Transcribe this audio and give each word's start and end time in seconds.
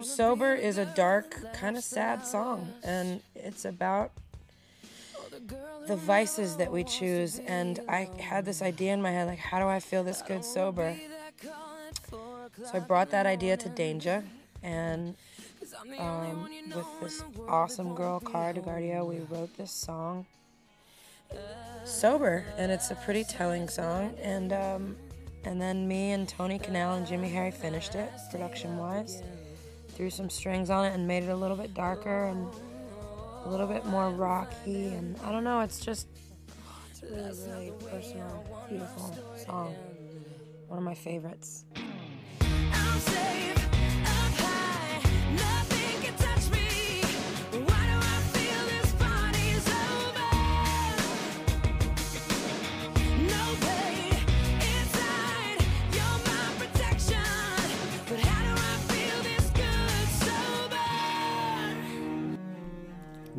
Sober 0.00 0.54
is 0.54 0.78
a 0.78 0.84
dark, 0.84 1.52
kind 1.54 1.76
of 1.76 1.84
sad 1.84 2.26
song, 2.26 2.72
and 2.82 3.20
it's 3.34 3.64
about 3.64 4.12
the 5.86 5.96
vices 5.96 6.56
that 6.56 6.70
we 6.70 6.84
choose. 6.84 7.40
And 7.46 7.80
I 7.88 8.08
had 8.18 8.44
this 8.44 8.62
idea 8.62 8.92
in 8.92 9.02
my 9.02 9.10
head 9.10 9.26
like, 9.26 9.38
how 9.38 9.58
do 9.58 9.66
I 9.66 9.80
feel 9.80 10.04
this 10.04 10.22
good 10.22 10.44
sober? 10.44 10.96
So 12.10 12.70
I 12.74 12.78
brought 12.80 13.10
that 13.10 13.26
idea 13.26 13.56
to 13.56 13.68
Danja, 13.68 14.22
and 14.62 15.16
um, 15.98 16.48
with 16.74 16.86
this 17.00 17.24
awesome 17.48 17.94
girl, 17.94 18.20
Kara 18.20 18.54
DioGuardi, 18.54 19.06
we 19.06 19.18
wrote 19.30 19.56
this 19.56 19.72
song 19.72 20.26
sober, 21.84 22.44
and 22.56 22.70
it's 22.70 22.90
a 22.90 22.94
pretty 22.94 23.24
telling 23.24 23.68
song. 23.68 24.14
And 24.22 24.52
um, 24.52 24.96
and 25.44 25.60
then 25.60 25.86
me 25.86 26.12
and 26.12 26.28
Tony 26.28 26.58
Kanal 26.58 26.96
and 26.96 27.06
Jimmy 27.06 27.28
Harry 27.28 27.50
finished 27.50 27.94
it 27.94 28.10
production 28.30 28.78
wise, 28.78 29.22
threw 29.94 30.10
some 30.10 30.28
strings 30.28 30.70
on 30.70 30.84
it, 30.84 30.94
and 30.94 31.06
made 31.06 31.24
it 31.24 31.30
a 31.30 31.36
little 31.36 31.56
bit 31.56 31.74
darker 31.74 32.24
and 32.26 32.46
a 33.44 33.48
little 33.48 33.66
bit 33.66 33.84
more 33.86 34.10
rocky. 34.10 34.86
And 34.86 35.16
I 35.24 35.32
don't 35.32 35.44
know, 35.44 35.60
it's 35.60 35.80
just 35.80 36.08
it's 36.90 37.02
a 37.02 37.06
really, 37.06 37.70
really 37.70 37.72
personal, 37.90 38.66
beautiful 38.68 39.18
song. 39.46 39.74
One 40.68 40.78
of 40.78 40.84
my 40.84 40.94
favorites. 40.94 41.64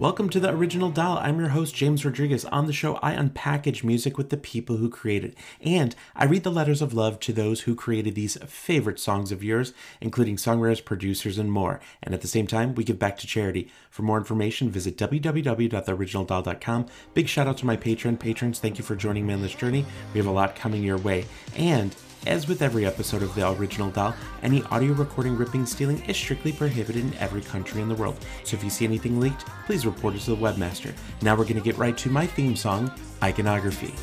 Welcome 0.05 0.29
to 0.29 0.39
the 0.39 0.51
Original 0.51 0.91
Doll. 0.91 1.17
I'm 1.17 1.39
your 1.39 1.49
host, 1.49 1.73
James 1.73 2.05
Rodriguez. 2.05 2.45
On 2.45 2.67
the 2.67 2.73
show, 2.73 2.99
I 3.01 3.15
unpackage 3.15 3.83
music 3.83 4.19
with 4.19 4.29
the 4.29 4.37
people 4.37 4.77
who 4.77 4.87
create 4.87 5.25
it, 5.25 5.35
and 5.59 5.95
I 6.15 6.25
read 6.25 6.43
the 6.43 6.51
letters 6.51 6.83
of 6.83 6.93
love 6.93 7.19
to 7.21 7.33
those 7.33 7.61
who 7.61 7.73
created 7.73 8.13
these 8.13 8.37
favorite 8.45 8.99
songs 8.99 9.31
of 9.31 9.43
yours, 9.43 9.73
including 10.01 10.35
songwriters, 10.35 10.85
producers, 10.85 11.39
and 11.39 11.51
more. 11.51 11.81
And 12.03 12.13
at 12.13 12.21
the 12.21 12.27
same 12.27 12.45
time, 12.45 12.75
we 12.75 12.83
give 12.83 12.99
back 12.99 13.17
to 13.17 13.25
charity. 13.25 13.71
For 13.89 14.03
more 14.03 14.19
information, 14.19 14.69
visit 14.69 14.95
www.theoriginaldoll.com. 14.95 16.85
Big 17.15 17.27
shout 17.27 17.47
out 17.47 17.57
to 17.57 17.65
my 17.65 17.75
Patreon 17.75 18.19
patrons. 18.19 18.59
Thank 18.59 18.77
you 18.77 18.83
for 18.83 18.95
joining 18.95 19.25
me 19.25 19.33
on 19.33 19.41
this 19.41 19.55
journey. 19.55 19.87
We 20.13 20.19
have 20.19 20.27
a 20.27 20.31
lot 20.31 20.55
coming 20.55 20.83
your 20.83 20.99
way. 20.99 21.25
And 21.55 21.95
as 22.25 22.47
with 22.47 22.61
every 22.61 22.85
episode 22.85 23.21
of 23.21 23.33
The 23.35 23.49
Original 23.51 23.89
Doll, 23.91 24.15
any 24.41 24.63
audio 24.63 24.93
recording, 24.93 25.37
ripping, 25.37 25.65
stealing 25.65 26.03
is 26.05 26.17
strictly 26.17 26.51
prohibited 26.51 27.03
in 27.03 27.13
every 27.15 27.41
country 27.41 27.81
in 27.81 27.89
the 27.89 27.95
world. 27.95 28.17
So 28.43 28.57
if 28.57 28.63
you 28.63 28.69
see 28.69 28.85
anything 28.85 29.19
leaked, 29.19 29.45
please 29.65 29.85
report 29.85 30.15
it 30.15 30.21
to 30.21 30.31
the 30.31 30.37
webmaster. 30.37 30.93
Now 31.21 31.35
we're 31.35 31.43
going 31.43 31.55
to 31.55 31.61
get 31.61 31.77
right 31.77 31.97
to 31.97 32.09
my 32.09 32.25
theme 32.25 32.55
song, 32.55 32.91
Iconography. 33.21 33.93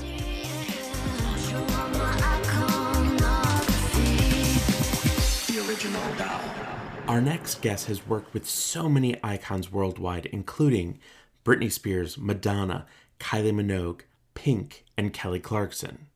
The 5.53 5.69
Original 5.69 6.15
Doll. 6.17 6.41
Our 7.09 7.21
next 7.21 7.61
guest 7.61 7.87
has 7.89 8.07
worked 8.07 8.33
with 8.33 8.49
so 8.49 8.89
many 8.89 9.17
icons 9.25 9.73
worldwide, 9.73 10.27
including 10.27 10.99
Britney 11.45 11.73
Spears, 11.73 12.17
Madonna, 12.17 12.87
Kylie 13.19 13.53
Minogue, 13.53 14.03
Pink, 14.35 14.85
and 14.97 15.13
Kelly 15.13 15.41
Clarkson. 15.41 16.07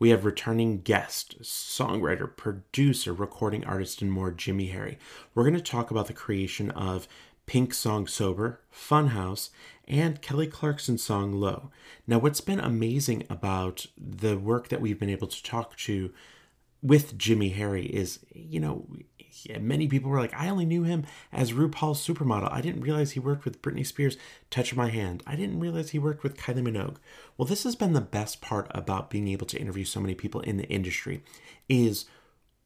We 0.00 0.08
have 0.08 0.24
returning 0.24 0.80
guest, 0.80 1.42
songwriter, 1.42 2.34
producer, 2.34 3.12
recording 3.12 3.66
artist, 3.66 4.00
and 4.00 4.10
more, 4.10 4.30
Jimmy 4.30 4.68
Harry. 4.68 4.98
We're 5.34 5.42
going 5.44 5.54
to 5.54 5.60
talk 5.60 5.90
about 5.90 6.06
the 6.06 6.14
creation 6.14 6.70
of 6.70 7.06
Pink 7.44 7.74
song 7.74 8.06
Sober, 8.06 8.62
Funhouse, 8.74 9.50
and 9.86 10.22
Kelly 10.22 10.46
Clarkson's 10.46 11.02
song 11.02 11.34
Low. 11.34 11.70
Now, 12.06 12.18
what's 12.18 12.40
been 12.40 12.60
amazing 12.60 13.24
about 13.28 13.84
the 13.98 14.38
work 14.38 14.68
that 14.68 14.80
we've 14.80 14.98
been 14.98 15.10
able 15.10 15.28
to 15.28 15.42
talk 15.42 15.76
to 15.76 16.10
with 16.82 17.18
Jimmy 17.18 17.50
Harry 17.50 17.84
is, 17.84 18.20
you 18.32 18.58
know, 18.58 18.86
many 19.60 19.88
people 19.88 20.10
were 20.10 20.20
like, 20.20 20.34
I 20.34 20.48
only 20.48 20.64
knew 20.64 20.82
him 20.82 21.04
as 21.32 21.52
RuPaul's 21.52 22.06
supermodel. 22.06 22.52
I 22.52 22.60
didn't 22.60 22.82
realize 22.82 23.12
he 23.12 23.20
worked 23.20 23.44
with 23.44 23.62
Britney 23.62 23.86
Spears' 23.86 24.16
Touch 24.50 24.74
My 24.74 24.88
Hand. 24.88 25.22
I 25.26 25.36
didn't 25.36 25.60
realize 25.60 25.90
he 25.90 25.98
worked 25.98 26.22
with 26.22 26.36
Kylie 26.36 26.62
Minogue. 26.62 26.96
Well, 27.36 27.46
this 27.46 27.64
has 27.64 27.76
been 27.76 27.92
the 27.92 28.00
best 28.00 28.40
part 28.40 28.70
about 28.70 29.10
being 29.10 29.28
able 29.28 29.46
to 29.46 29.58
interview 29.58 29.84
so 29.84 30.00
many 30.00 30.14
people 30.14 30.40
in 30.40 30.56
the 30.56 30.68
industry 30.68 31.22
is 31.68 32.06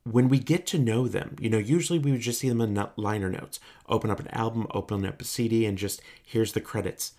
when 0.04 0.28
we 0.28 0.38
get 0.38 0.66
to 0.66 0.78
know 0.78 1.08
them, 1.08 1.36
you 1.40 1.48
know, 1.48 1.58
usually 1.58 1.98
we 1.98 2.12
would 2.12 2.20
just 2.20 2.40
see 2.40 2.48
them 2.48 2.60
in 2.60 2.86
liner 2.96 3.30
notes, 3.30 3.58
open 3.88 4.10
up 4.10 4.20
an 4.20 4.28
album, 4.28 4.66
open 4.70 5.04
up 5.06 5.20
a 5.20 5.24
CD, 5.24 5.64
and 5.64 5.78
just 5.78 6.02
here's 6.22 6.52
the 6.52 6.60
credits. 6.60 7.12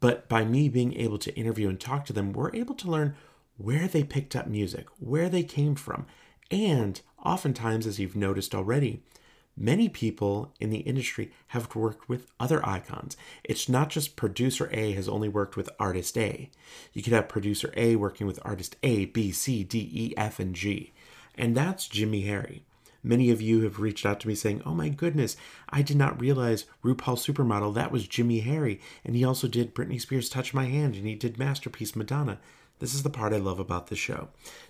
But 0.00 0.28
by 0.28 0.44
me 0.44 0.68
being 0.68 0.94
able 0.94 1.18
to 1.18 1.34
interview 1.34 1.68
and 1.68 1.80
talk 1.80 2.04
to 2.06 2.12
them, 2.12 2.32
we're 2.32 2.54
able 2.54 2.76
to 2.76 2.90
learn 2.90 3.16
where 3.56 3.88
they 3.88 4.04
picked 4.04 4.36
up 4.36 4.46
music, 4.46 4.86
where 5.00 5.28
they 5.28 5.42
came 5.42 5.74
from, 5.74 6.06
and 6.50 7.00
oftentimes, 7.24 7.86
as 7.86 7.98
you've 7.98 8.16
noticed 8.16 8.54
already, 8.54 9.02
many 9.56 9.88
people 9.88 10.54
in 10.60 10.70
the 10.70 10.78
industry 10.78 11.32
have 11.48 11.74
worked 11.74 12.08
with 12.08 12.26
other 12.38 12.64
icons. 12.66 13.16
It's 13.44 13.68
not 13.68 13.90
just 13.90 14.16
producer 14.16 14.68
A 14.72 14.92
has 14.92 15.08
only 15.08 15.28
worked 15.28 15.56
with 15.56 15.70
artist 15.78 16.16
A. 16.16 16.50
You 16.92 17.02
could 17.02 17.12
have 17.12 17.28
producer 17.28 17.72
A 17.76 17.96
working 17.96 18.26
with 18.26 18.38
artist 18.42 18.76
A, 18.82 19.06
B, 19.06 19.32
C, 19.32 19.64
D, 19.64 19.90
E, 19.92 20.14
F, 20.16 20.38
and 20.38 20.54
G. 20.54 20.92
And 21.34 21.56
that's 21.56 21.88
Jimmy 21.88 22.22
Harry. 22.22 22.64
Many 23.02 23.30
of 23.30 23.40
you 23.40 23.62
have 23.62 23.78
reached 23.78 24.04
out 24.04 24.20
to 24.20 24.28
me 24.28 24.34
saying, 24.34 24.62
Oh 24.66 24.74
my 24.74 24.88
goodness, 24.88 25.36
I 25.68 25.82
did 25.82 25.96
not 25.96 26.20
realize 26.20 26.66
RuPaul 26.84 27.16
Supermodel, 27.16 27.74
that 27.74 27.92
was 27.92 28.08
Jimmy 28.08 28.40
Harry. 28.40 28.80
And 29.04 29.14
he 29.14 29.24
also 29.24 29.46
did 29.46 29.74
Britney 29.74 30.00
Spears 30.00 30.28
Touch 30.28 30.52
My 30.52 30.66
Hand 30.66 30.96
and 30.96 31.06
he 31.06 31.14
did 31.14 31.38
Masterpiece 31.38 31.94
Madonna. 31.94 32.40
This 32.80 32.94
is 32.94 33.02
the 33.02 33.10
part 33.10 33.32
I 33.32 33.38
love 33.38 33.58
about 33.58 33.88
the 33.88 33.96
show. 33.96 34.28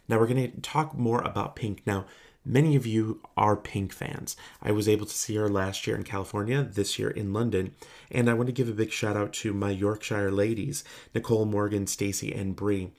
Now, 0.08 0.18
we're 0.18 0.26
going 0.26 0.50
to 0.50 0.60
talk 0.60 0.96
more 0.96 1.20
about 1.22 1.56
Pink. 1.56 1.82
Now, 1.86 2.06
many 2.48 2.74
of 2.74 2.86
you 2.86 3.20
are 3.36 3.56
Pink 3.56 3.92
fans. 3.92 4.36
I 4.62 4.72
was 4.72 4.88
able 4.88 5.06
to 5.06 5.16
see 5.16 5.36
her 5.36 5.48
last 5.48 5.86
year 5.86 5.94
in 5.94 6.02
California, 6.02 6.62
this 6.62 6.98
year 6.98 7.10
in 7.10 7.32
London, 7.32 7.74
and 8.10 8.28
I 8.28 8.34
want 8.34 8.46
to 8.46 8.52
give 8.52 8.68
a 8.68 8.72
big 8.72 8.90
shout 8.90 9.16
out 9.16 9.32
to 9.34 9.52
my 9.52 9.70
Yorkshire 9.70 10.32
ladies, 10.32 10.82
Nicole 11.14 11.44
Morgan, 11.44 11.86
Stacy, 11.86 12.32
and 12.32 12.56
Bree. 12.56 12.90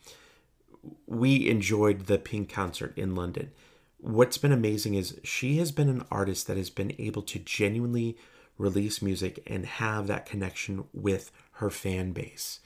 We 1.08 1.50
enjoyed 1.50 2.06
the 2.06 2.20
Pink 2.20 2.50
concert 2.50 2.98
in 2.98 3.16
London. 3.16 3.52
What's 3.98 4.38
been 4.38 4.54
amazing 4.54 4.94
is 4.94 5.20
she 5.24 5.58
has 5.58 5.72
been 5.72 5.90
an 5.90 6.06
artist 6.10 6.48
that 6.48 6.56
has 6.56 6.70
been 6.70 6.96
able 7.00 7.24
to 7.24 7.40
genuinely 7.40 8.18
release 8.58 9.02
music 9.02 9.42
and 9.48 9.66
have 9.66 10.08
that 10.08 10.26
connection 10.26 10.86
with 10.94 11.32
her 11.54 11.70
fan 11.70 12.12
base. 12.12 12.60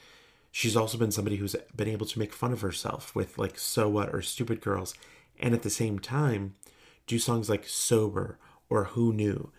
She's 0.52 0.76
also 0.76 1.00
been 1.00 1.12
somebody 1.12 1.38
who's 1.38 1.56
been 1.76 1.88
able 1.88 2.06
to 2.06 2.20
make 2.20 2.34
fun 2.34 2.54
of 2.54 2.62
herself 2.62 3.16
with 3.16 3.40
like 3.40 3.58
So 3.58 3.90
What 3.90 4.14
or 4.14 4.22
Stupid 4.22 4.62
Girls, 4.62 4.94
and 5.40 5.56
at 5.56 5.64
the 5.64 5.70
same 5.72 5.98
time, 5.98 6.54
do 7.08 7.20
songs 7.20 7.50
like 7.50 7.68
Sober 7.68 8.38
or 8.70 8.86
Who 8.86 9.14
Knew, 9.14 9.52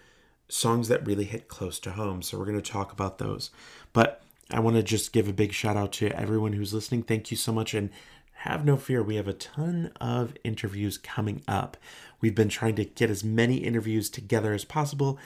songs 0.49 0.89
that 0.89 1.07
really 1.07 1.25
hit 1.25 1.49
close 1.49 1.79
to 1.81 1.93
home. 1.93 2.23
So 2.23 2.39
we're 2.39 2.47
going 2.47 2.61
to 2.61 2.73
talk 2.73 2.93
about 2.93 3.19
those. 3.19 3.51
But 3.93 4.23
I 4.51 4.61
want 4.61 4.77
to 4.77 4.83
just 4.83 5.13
give 5.13 5.29
a 5.29 5.33
big 5.33 5.53
shout 5.53 5.77
out 5.77 5.93
to 5.95 6.09
everyone 6.11 6.53
who's 6.53 6.75
listening. 6.75 7.03
Thank 7.03 7.31
you 7.31 7.37
so 7.37 7.53
much. 7.53 7.75
And 7.75 7.91
have 8.39 8.65
no 8.65 8.77
fear, 8.77 9.03
we 9.03 9.17
have 9.17 9.29
a 9.29 9.33
ton 9.33 9.91
of 10.01 10.35
interviews 10.45 10.99
coming 10.99 11.43
up. 11.49 11.77
We've 12.21 12.35
been 12.35 12.51
trying 12.51 12.75
to 12.77 12.85
get 12.85 13.09
as 13.09 13.25
many 13.25 13.57
interviews 13.59 14.11
together 14.11 14.53
as 14.53 14.65
possible, 14.67 15.19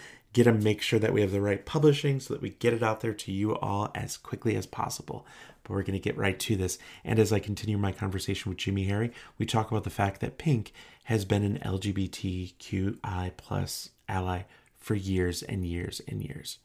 get 0.44 0.50
them, 0.50 0.62
make 0.62 0.82
sure 0.82 0.99
that 0.99 1.12
we 1.12 1.21
have 1.21 1.32
the 1.32 1.41
right 1.41 1.65
publishing 1.66 2.21
so 2.21 2.34
that 2.34 2.43
we 2.43 2.50
get 2.50 2.72
it 2.72 2.82
out 2.82 3.00
there 3.00 3.15
to 3.15 3.32
you 3.32 3.56
all 3.56 3.91
as 3.94 4.16
quickly 4.16 4.56
as 4.56 4.66
possible 4.66 5.26
but 5.69 5.75
we're 5.75 5.82
going 5.82 5.93
to 5.93 5.99
get 5.99 6.16
right 6.16 6.38
to 6.41 6.56
this. 6.56 6.78
And 7.04 7.19
as 7.19 7.32
I 7.32 7.41
continue 7.41 7.76
my 7.76 7.93
conversation 7.93 8.49
with 8.49 8.59
Jimmy 8.59 8.85
Harry, 8.85 9.12
we 9.37 9.44
talk 9.44 9.70
about 9.70 9.85
the 9.85 9.90
fact 9.90 10.20
that 10.23 10.38
Pink 10.38 10.73
has 11.05 11.25
been 11.26 11.44
an 11.44 11.58
LGBTQI 11.58 13.32
plus 13.37 13.90
ally 14.08 14.43
for 14.79 14.94
years 14.94 15.43
and 15.43 15.67
years 15.67 16.00
and 16.08 16.23
years. 16.23 16.58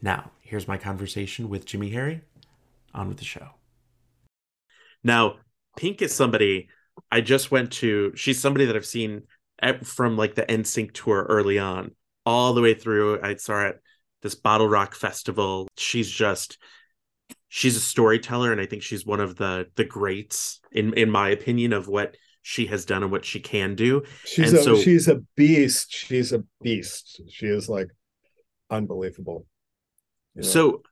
Now, 0.00 0.30
here's 0.40 0.66
my 0.66 0.78
conversation 0.78 1.48
with 1.48 1.66
Jimmy 1.66 1.90
Harry. 1.90 2.22
On 2.94 3.08
with 3.08 3.18
the 3.18 3.24
show. 3.26 3.50
Now, 5.04 5.36
Pink 5.76 6.00
is 6.00 6.14
somebody 6.14 6.68
I 7.12 7.20
just 7.20 7.50
went 7.50 7.72
to. 7.72 8.12
She's 8.16 8.40
somebody 8.40 8.64
that 8.64 8.74
I've 8.74 8.86
seen 8.86 9.24
from 9.82 10.16
like 10.16 10.34
the 10.34 10.44
NSYNC 10.44 10.92
tour 10.92 11.26
early 11.28 11.58
on, 11.58 11.90
all 12.26 12.52
the 12.52 12.60
way 12.60 12.74
through. 12.74 13.22
I 13.22 13.36
saw 13.36 13.54
her 13.54 13.66
at 13.66 13.76
this 14.22 14.34
Bottle 14.34 14.68
Rock 14.68 14.94
Festival. 14.94 15.68
She's 15.76 16.10
just 16.10 16.58
she's 17.48 17.76
a 17.76 17.80
storyteller 17.80 18.52
and 18.52 18.60
i 18.60 18.66
think 18.66 18.82
she's 18.82 19.06
one 19.06 19.20
of 19.20 19.36
the 19.36 19.66
the 19.76 19.84
greats 19.84 20.60
in 20.72 20.92
in 20.94 21.10
my 21.10 21.30
opinion 21.30 21.72
of 21.72 21.88
what 21.88 22.16
she 22.42 22.66
has 22.66 22.84
done 22.84 23.02
and 23.02 23.10
what 23.10 23.24
she 23.24 23.40
can 23.40 23.74
do 23.74 24.02
she's 24.24 24.52
and 24.52 24.58
a 24.58 24.62
so, 24.62 24.76
she's 24.76 25.08
a 25.08 25.16
beast 25.36 25.92
she's 25.92 26.32
a 26.32 26.42
beast 26.62 27.20
she 27.30 27.46
is 27.46 27.68
like 27.68 27.88
unbelievable 28.70 29.46
you 30.34 30.42
know? 30.42 30.48
so 30.48 30.82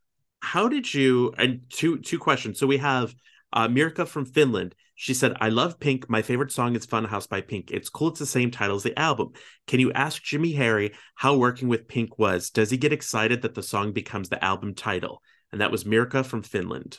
how 0.40 0.69
did 0.69 0.92
you 0.92 1.32
and 1.38 1.60
two 1.70 1.98
two 1.98 2.19
questions 2.19 2.58
so 2.58 2.66
we 2.66 2.78
have 2.78 3.14
Uh, 3.54 3.68
Mirka 3.68 4.06
from 4.06 4.26
Finland. 4.26 4.74
She 4.96 5.14
said, 5.14 5.36
I 5.40 5.48
love 5.48 5.78
Pink. 5.78 6.10
My 6.10 6.22
favorite 6.22 6.52
song 6.52 6.74
is 6.74 6.86
Funhouse 6.86 7.28
by 7.28 7.40
Pink. 7.40 7.70
It's 7.70 7.88
cool. 7.88 8.08
It's 8.08 8.18
the 8.18 8.26
same 8.26 8.50
title 8.50 8.76
as 8.76 8.82
the 8.82 8.98
album. 8.98 9.30
Can 9.68 9.80
you 9.80 9.92
ask 9.92 10.22
Jimmy 10.22 10.52
Harry 10.52 10.92
how 11.14 11.36
working 11.36 11.68
with 11.68 11.88
Pink 11.88 12.18
was? 12.18 12.50
Does 12.50 12.70
he 12.70 12.76
get 12.76 12.92
excited 12.92 13.42
that 13.42 13.54
the 13.54 13.62
song 13.62 13.92
becomes 13.92 14.28
the 14.28 14.42
album 14.44 14.74
title? 14.74 15.22
And 15.52 15.60
that 15.60 15.70
was 15.70 15.84
Mirka 15.84 16.26
from 16.26 16.42
Finland. 16.42 16.98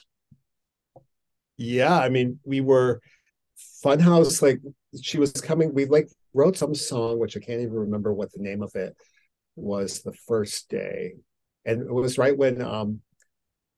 Yeah, 1.58 1.98
I 1.98 2.10
mean, 2.10 2.40
we 2.46 2.62
were 2.62 3.02
Funhouse, 3.84 4.42
like 4.42 4.62
she 5.02 5.20
was 5.20 5.32
coming, 5.34 5.74
we 5.74 5.86
like 5.86 6.10
wrote 6.34 6.58
some 6.58 6.74
song, 6.74 7.20
which 7.20 7.36
I 7.38 7.42
can't 7.42 7.62
even 7.62 7.74
remember 7.74 8.14
what 8.14 8.32
the 8.32 8.42
name 8.42 8.62
of 8.62 8.76
it 8.76 8.96
was 9.56 10.02
the 10.02 10.14
first 10.28 10.70
day. 10.70 11.16
And 11.66 11.82
it 11.82 11.94
was 11.94 12.18
right 12.18 12.38
when 12.38 12.62
um 12.62 13.02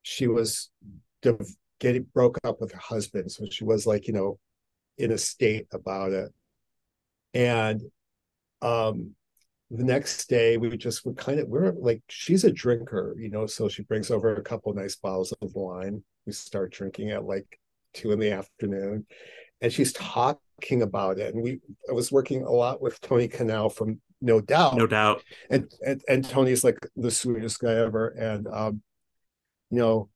she 0.02 0.28
was 0.28 0.70
getting 1.80 2.04
broke 2.14 2.38
up 2.44 2.60
with 2.60 2.72
her 2.72 2.80
husband. 2.80 3.32
So 3.32 3.46
she 3.50 3.64
was 3.64 3.86
like, 3.86 4.08
you 4.08 4.14
know, 4.14 4.40
in 4.98 5.12
a 5.12 5.18
state 5.18 5.68
about 5.72 6.12
it. 6.12 6.32
And 7.34 7.82
um 8.62 9.12
the 9.70 9.84
next 9.84 10.28
day 10.28 10.58
we 10.58 10.76
just 10.78 11.06
were 11.06 11.14
kind 11.14 11.40
of 11.40 11.48
we're 11.48 11.74
like 11.74 12.02
she's 12.08 12.44
a 12.44 12.52
drinker, 12.52 13.16
you 13.20 13.30
know, 13.30 13.46
so 13.46 13.68
she 13.68 13.84
brings 13.84 14.10
over 14.10 14.36
a 14.36 14.42
couple 14.42 14.74
nice 14.74 14.96
bottles 14.96 15.34
of 15.42 15.54
wine. 15.54 16.04
We 16.26 16.34
start 16.34 16.72
drinking 16.72 17.12
at 17.12 17.26
like 17.26 17.60
two 17.94 18.12
in 18.12 18.20
the 18.20 18.32
afternoon. 18.32 19.06
And 19.62 19.74
she's 19.74 19.92
talking 19.94 20.82
about 20.82 21.20
it. 21.20 21.34
And 21.34 21.44
we 21.44 21.60
I 21.90 21.94
was 21.94 22.12
working 22.12 22.44
a 22.44 22.52
lot 22.52 22.82
with 22.82 23.02
Tony 23.02 23.28
Kanal 23.28 23.72
from 23.74 24.00
No 24.22 24.40
Doubt. 24.40 24.76
No 24.76 24.88
doubt. 24.88 25.24
And 25.50 25.70
and, 25.86 26.02
and 26.08 26.28
Tony's 26.28 26.64
like 26.64 26.80
the 26.96 27.12
sweetest 27.12 27.60
guy 27.60 27.74
ever. 27.74 28.10
And 28.10 28.48
um, 28.48 28.82
you 29.70 29.80
know, 29.80 30.10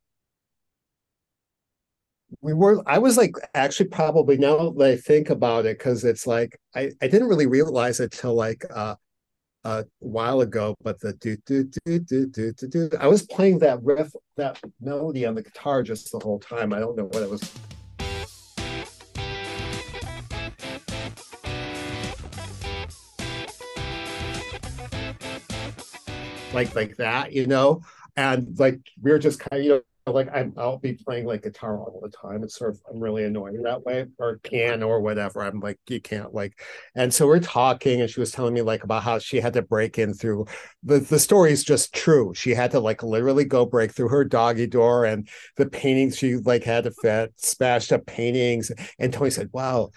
we 2.40 2.54
were 2.54 2.82
i 2.88 2.98
was 2.98 3.18
like 3.18 3.36
actually 3.54 3.90
probably 3.90 4.38
now 4.38 4.70
that 4.72 4.92
i 4.92 4.96
think 4.96 5.30
about 5.30 5.66
it 5.66 5.78
because 5.78 6.06
it's 6.06 6.26
like 6.26 6.58
i 6.76 6.90
i 7.02 7.08
didn't 7.08 7.28
really 7.28 7.48
realize 7.48 8.00
it 8.00 8.12
till 8.12 8.34
like 8.34 8.64
uh 8.74 8.96
a 9.64 9.86
while 10.00 10.42
ago 10.42 10.74
but 10.82 11.00
the 11.02 11.14
do 11.14 11.38
do 11.46 11.64
do 11.86 12.00
do 12.00 12.26
do 12.26 12.52
do 12.54 12.68
do 12.68 12.90
i 13.00 13.08
was 13.08 13.24
playing 13.28 13.60
that 13.60 13.80
riff 13.84 14.12
that 14.42 14.60
melody 14.80 15.24
on 15.26 15.36
the 15.36 15.44
guitar 15.44 15.84
just 15.84 16.12
the 16.12 16.20
whole 16.20 16.40
time. 16.40 16.74
I 16.74 16.80
don't 16.80 16.98
know 16.98 17.06
what 17.06 17.22
it 17.22 17.30
was. 17.30 17.42
Like 26.54 26.76
like 26.76 26.98
that 26.98 27.32
you 27.34 27.46
know? 27.46 27.82
And 28.16 28.60
like 28.60 28.80
we 29.02 29.12
were 29.12 29.20
just 29.20 29.40
kind 29.40 29.60
of 29.60 29.64
you 29.64 29.70
know 29.70 29.82
like 30.08 30.30
I'm, 30.34 30.54
I'll 30.58 30.80
be 30.80 30.94
playing 30.94 31.26
like 31.26 31.44
guitar 31.44 31.80
all 31.80 32.00
the 32.02 32.10
time. 32.10 32.44
It's 32.44 32.58
sort 32.58 32.72
of 32.72 32.82
I'm 32.90 33.00
really 33.00 33.24
annoying 33.24 33.62
that 33.64 33.86
way, 33.86 34.06
or 34.18 34.40
piano 34.40 34.88
or 34.88 35.00
whatever. 35.02 35.42
I'm 35.42 35.60
like 35.60 35.80
you 35.88 36.02
can't 36.02 36.34
like, 36.34 36.60
and 36.96 37.14
so 37.14 37.28
we're 37.28 37.40
talking, 37.40 38.02
and 38.02 38.10
she 38.10 38.20
was 38.20 38.32
telling 38.32 38.54
me 38.54 38.62
like 38.62 38.84
about 38.84 39.04
how 39.04 39.20
she 39.20 39.40
had 39.40 39.54
to 39.54 39.62
break 39.62 40.00
in 40.00 40.14
through 40.14 40.46
the 40.84 41.00
the 41.00 41.20
story 41.20 41.52
is 41.52 41.64
just 41.64 41.94
true. 41.94 42.34
She 42.34 42.52
had 42.52 42.72
to 42.72 42.80
like 42.80 43.04
literally 43.04 43.46
go 43.46 43.66
break 43.66 43.92
through 43.94 44.10
her 44.10 44.24
doggy 44.26 44.68
door, 44.68 45.06
and 45.06 45.28
the 45.58 45.68
paintings 45.68 46.18
she 46.18 46.36
like 46.38 46.64
had 46.64 46.86
to 46.86 46.92
fit 46.92 47.34
smashed 47.38 47.92
up 47.92 48.06
paintings. 48.06 48.72
And 49.00 49.14
Tony 49.14 49.30
said, 49.30 49.50
"Wow." 49.54 49.92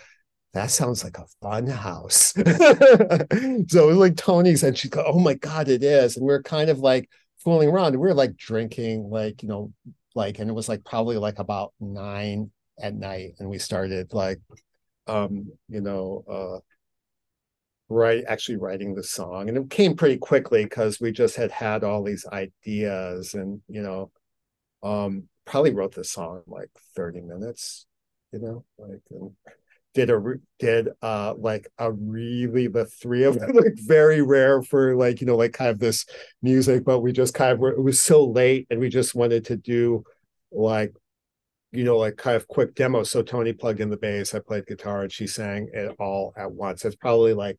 That 0.52 0.70
sounds 0.70 1.02
like 1.02 1.18
a 1.18 1.26
fun 1.42 1.66
house. 1.66 2.32
so 2.36 2.44
it 2.44 3.70
was 3.72 3.96
like 3.96 4.16
Tony's, 4.16 4.62
and 4.62 4.78
she 4.78 4.88
go, 4.88 5.04
"Oh 5.06 5.18
my 5.18 5.34
god, 5.34 5.68
it 5.68 5.82
is!" 5.82 6.16
And 6.16 6.24
we're 6.24 6.42
kind 6.42 6.70
of 6.70 6.78
like, 6.78 7.10
fooling 7.44 7.68
around. 7.68 7.92
We 7.92 7.98
were 7.98 8.14
like 8.14 8.36
drinking, 8.36 9.10
like, 9.10 9.42
you 9.42 9.48
know, 9.48 9.72
like, 10.14 10.38
and 10.38 10.48
it 10.50 10.54
was 10.54 10.68
like 10.68 10.84
probably 10.84 11.18
like 11.18 11.38
about 11.38 11.72
nine 11.80 12.50
at 12.80 12.94
night. 12.94 13.34
And 13.38 13.48
we 13.48 13.58
started 13.58 14.12
like, 14.12 14.40
um, 15.06 15.52
you 15.68 15.80
know, 15.80 16.24
uh, 16.28 16.60
right 17.88 18.24
actually 18.28 18.56
writing 18.56 18.94
the 18.94 19.02
song 19.02 19.48
and 19.48 19.58
it 19.58 19.70
came 19.70 19.94
pretty 19.94 20.16
quickly 20.16 20.64
because 20.64 21.00
we 21.00 21.12
just 21.12 21.36
had 21.36 21.50
had 21.50 21.84
all 21.84 22.02
these 22.02 22.24
ideas 22.32 23.34
and 23.34 23.60
you 23.68 23.82
know 23.82 24.10
um 24.82 25.24
probably 25.44 25.72
wrote 25.72 25.94
the 25.94 26.02
song 26.02 26.42
like 26.46 26.70
30 26.96 27.20
minutes 27.20 27.86
you 28.32 28.38
know 28.38 28.64
like 28.78 29.00
and 29.10 29.30
did 29.94 30.10
a 30.10 30.34
did 30.58 30.88
uh 31.02 31.34
like 31.38 31.68
a 31.78 31.90
really 31.92 32.66
the 32.66 32.84
three 32.84 33.22
of 33.22 33.38
them 33.38 33.50
like 33.54 33.74
very 33.76 34.22
rare 34.22 34.60
for 34.62 34.96
like 34.96 35.20
you 35.20 35.26
know 35.26 35.36
like 35.36 35.52
kind 35.52 35.70
of 35.70 35.78
this 35.78 36.04
music 36.42 36.84
but 36.84 37.00
we 37.00 37.12
just 37.12 37.32
kind 37.32 37.52
of 37.52 37.58
were 37.60 37.72
it 37.72 37.82
was 37.82 38.00
so 38.00 38.24
late 38.24 38.66
and 38.70 38.80
we 38.80 38.88
just 38.88 39.14
wanted 39.14 39.44
to 39.44 39.56
do 39.56 40.02
like 40.50 40.92
you 41.72 41.84
know 41.84 41.96
like 41.96 42.16
kind 42.16 42.36
of 42.36 42.46
quick 42.48 42.74
demos 42.74 43.10
so 43.10 43.22
tony 43.22 43.52
plugged 43.52 43.80
in 43.80 43.90
the 43.90 43.96
bass 43.96 44.34
i 44.34 44.38
played 44.38 44.66
guitar 44.66 45.02
and 45.02 45.12
she 45.12 45.26
sang 45.26 45.68
it 45.72 45.94
all 45.98 46.32
at 46.36 46.50
once. 46.52 46.84
It's 46.84 46.96
probably 46.96 47.34
like 47.34 47.58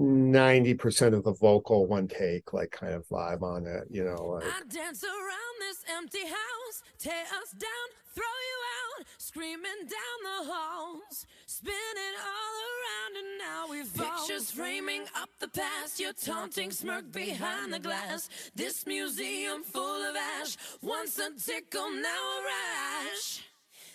90% 0.00 1.14
of 1.14 1.24
the 1.24 1.32
vocal 1.32 1.86
one 1.86 2.08
take 2.08 2.52
like 2.52 2.70
kind 2.70 2.94
of 2.94 3.06
vibe 3.08 3.42
on 3.42 3.66
it 3.66 3.84
you 3.90 4.04
know 4.04 4.22
like 4.24 4.44
I 4.44 4.60
dance 4.68 5.04
around 5.04 5.56
this 5.60 5.84
empty 5.96 6.26
house 6.26 6.82
tear 6.98 7.22
us 7.40 7.50
down 7.52 7.88
throw 8.12 8.24
you 8.24 9.00
out 9.00 9.06
screaming 9.18 9.80
down 9.82 10.18
the 10.24 10.52
halls 10.52 11.26
spinning 11.46 12.16
all 12.18 12.56
around 12.74 13.16
and 13.16 13.38
now 13.38 13.66
we 13.70 13.84
fall 13.84 14.14
pictures 14.26 14.50
framing 14.50 15.02
up 15.16 15.28
the 15.40 15.48
past 15.48 16.00
your 16.00 16.12
taunting 16.12 16.70
smirk 16.70 17.10
behind 17.12 17.72
the 17.72 17.78
glass. 17.78 18.28
This 18.54 18.86
museum 18.86 19.62
full 19.62 20.02
of 20.02 20.16
ash 20.16 20.56
once 20.82 21.18
a 21.18 21.30
tickle 21.38 21.90
now 21.90 22.08
a 22.08 22.42
rash. 22.44 23.44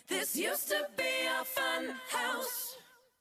This 0.08 0.36
used 0.36 0.70
to 0.70 0.88
be 0.98 1.04
a 1.42 1.44
fun 1.44 1.96
house 2.10 2.69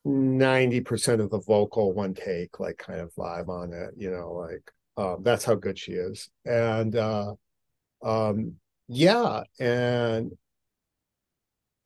90% 0.08 1.20
of 1.20 1.30
the 1.30 1.40
vocal 1.40 1.92
one 1.92 2.14
take 2.14 2.58
like 2.58 2.78
kind 2.78 3.00
of 3.00 3.14
vibe 3.14 3.48
on 3.48 3.72
it 3.72 3.94
you 3.96 4.10
know 4.10 4.32
like 4.32 4.72
um, 4.96 5.22
that's 5.22 5.44
how 5.44 5.54
good 5.54 5.78
she 5.78 5.92
is. 5.92 6.28
And 6.44 6.96
uh 6.96 7.34
um 8.02 8.54
yeah 8.86 9.42
and 9.58 10.32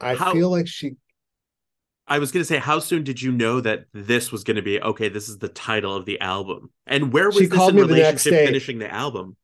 i 0.01 0.15
how, 0.15 0.33
feel 0.33 0.51
like 0.51 0.69
she 0.69 0.93
i 2.07 2.19
was 2.19 2.31
going 2.31 2.43
to 2.43 2.47
say 2.47 2.59
how 2.59 2.79
soon 2.79 3.03
did 3.03 3.21
you 3.21 3.33
know 3.33 3.61
that 3.63 3.87
this 3.95 4.31
was 4.31 4.45
going 4.45 4.57
to 4.57 4.63
be 4.63 4.81
okay 4.81 5.09
this 5.09 5.29
is 5.29 5.39
the 5.39 5.49
title 5.49 5.97
of 5.97 6.05
the 6.05 6.21
album? 6.21 6.71
And 6.87 7.13
where 7.13 7.27
was 7.27 7.39
she 7.39 7.47
this 7.47 7.69
in 7.69 7.77
relationship 7.77 8.47
finishing 8.47 8.79
the 8.79 8.93
album? 8.93 9.37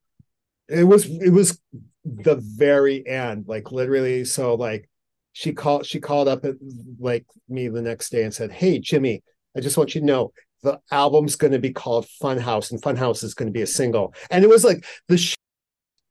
It 0.68 0.84
was 0.84 1.06
it 1.06 1.30
was 1.30 1.58
the 2.04 2.36
very 2.36 3.06
end 3.06 3.46
like 3.48 3.72
literally 3.72 4.24
so 4.24 4.54
like 4.54 4.88
she 5.38 5.52
called 5.52 5.86
she 5.86 6.00
called 6.00 6.26
up 6.26 6.44
at, 6.44 6.56
like 6.98 7.24
me 7.48 7.68
the 7.68 7.80
next 7.80 8.10
day 8.10 8.24
and 8.24 8.34
said, 8.34 8.50
"Hey 8.50 8.80
Jimmy, 8.80 9.22
I 9.56 9.60
just 9.60 9.78
want 9.78 9.94
you 9.94 10.00
to 10.00 10.06
know 10.06 10.32
the 10.64 10.80
album's 10.90 11.36
going 11.36 11.52
to 11.52 11.60
be 11.60 11.72
called 11.72 12.08
Funhouse, 12.20 12.72
and 12.72 12.82
Funhouse 12.82 13.22
is 13.22 13.34
going 13.34 13.46
to 13.46 13.52
be 13.52 13.62
a 13.62 13.66
single." 13.66 14.12
And 14.32 14.42
it 14.42 14.48
was 14.48 14.64
like 14.64 14.84
the 15.06 15.16
sh- 15.16 15.36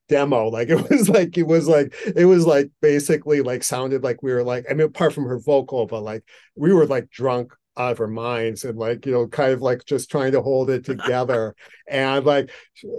demo, 0.08 0.48
like 0.48 0.70
it 0.70 0.76
was 0.90 1.10
like 1.10 1.38
it 1.38 1.44
was 1.44 1.68
like 1.68 1.94
it 2.16 2.24
was 2.24 2.46
like 2.46 2.72
basically 2.82 3.42
like 3.42 3.64
sounded 3.64 4.02
like 4.02 4.24
we 4.24 4.32
were 4.32 4.46
like 4.46 4.66
I 4.70 4.74
mean, 4.74 4.88
apart 4.88 5.12
from 5.12 5.26
her 5.26 5.40
vocal, 5.40 5.88
but 5.88 6.04
like 6.04 6.24
we 6.56 6.72
were 6.72 6.86
like 6.86 7.10
drunk 7.10 7.52
out 7.76 7.92
of 7.92 8.00
our 8.00 8.08
minds 8.08 8.64
and 8.64 8.80
like 8.80 9.06
you 9.06 9.12
know 9.12 9.28
kind 9.28 9.52
of 9.52 9.62
like 9.62 9.84
just 9.84 10.10
trying 10.10 10.32
to 10.32 10.42
hold 10.42 10.70
it 10.70 10.86
together. 10.86 11.54
And 11.90 12.26
like 12.26 12.50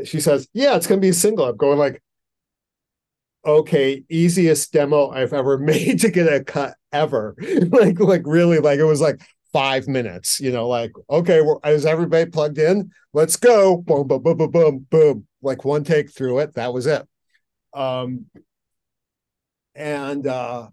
she 0.05 0.21
says 0.21 0.47
yeah 0.53 0.77
it's 0.77 0.87
going 0.87 1.01
to 1.01 1.07
be 1.07 1.09
a 1.09 1.15
single. 1.15 1.47
I'm 1.47 1.57
going 1.57 1.79
like 1.79 2.03
okay, 3.49 4.05
easiest 4.11 4.73
demo 4.73 5.11
I've 5.11 5.33
ever 5.33 5.59
made 5.59 6.01
to 6.01 6.11
get 6.11 6.33
a 6.33 6.45
cut 6.45 6.75
ever. 6.93 7.35
like, 7.71 7.99
like 7.99 8.23
really, 8.25 8.59
like 8.59 8.79
it 8.79 8.85
was 8.85 9.01
like 9.01 9.21
five 9.53 9.89
minutes, 9.89 10.39
you 10.41 10.53
know, 10.53 10.69
like, 10.69 10.93
okay, 11.11 11.41
well, 11.41 11.61
is 11.65 11.87
everybody 11.87 12.31
plugged 12.31 12.59
in? 12.59 12.91
Let's 13.15 13.37
go. 13.37 13.79
Boom, 13.79 14.07
boom, 14.07 14.23
boom, 14.23 14.37
boom, 14.37 14.51
boom, 14.51 14.87
boom. 14.91 15.27
Like 15.43 15.65
one 15.65 15.85
take 15.85 16.13
through 16.13 16.41
it. 16.41 16.55
That 16.55 16.75
was 16.75 16.87
it. 16.87 17.07
Um, 17.75 18.27
and 19.75 20.27
uh 20.27 20.69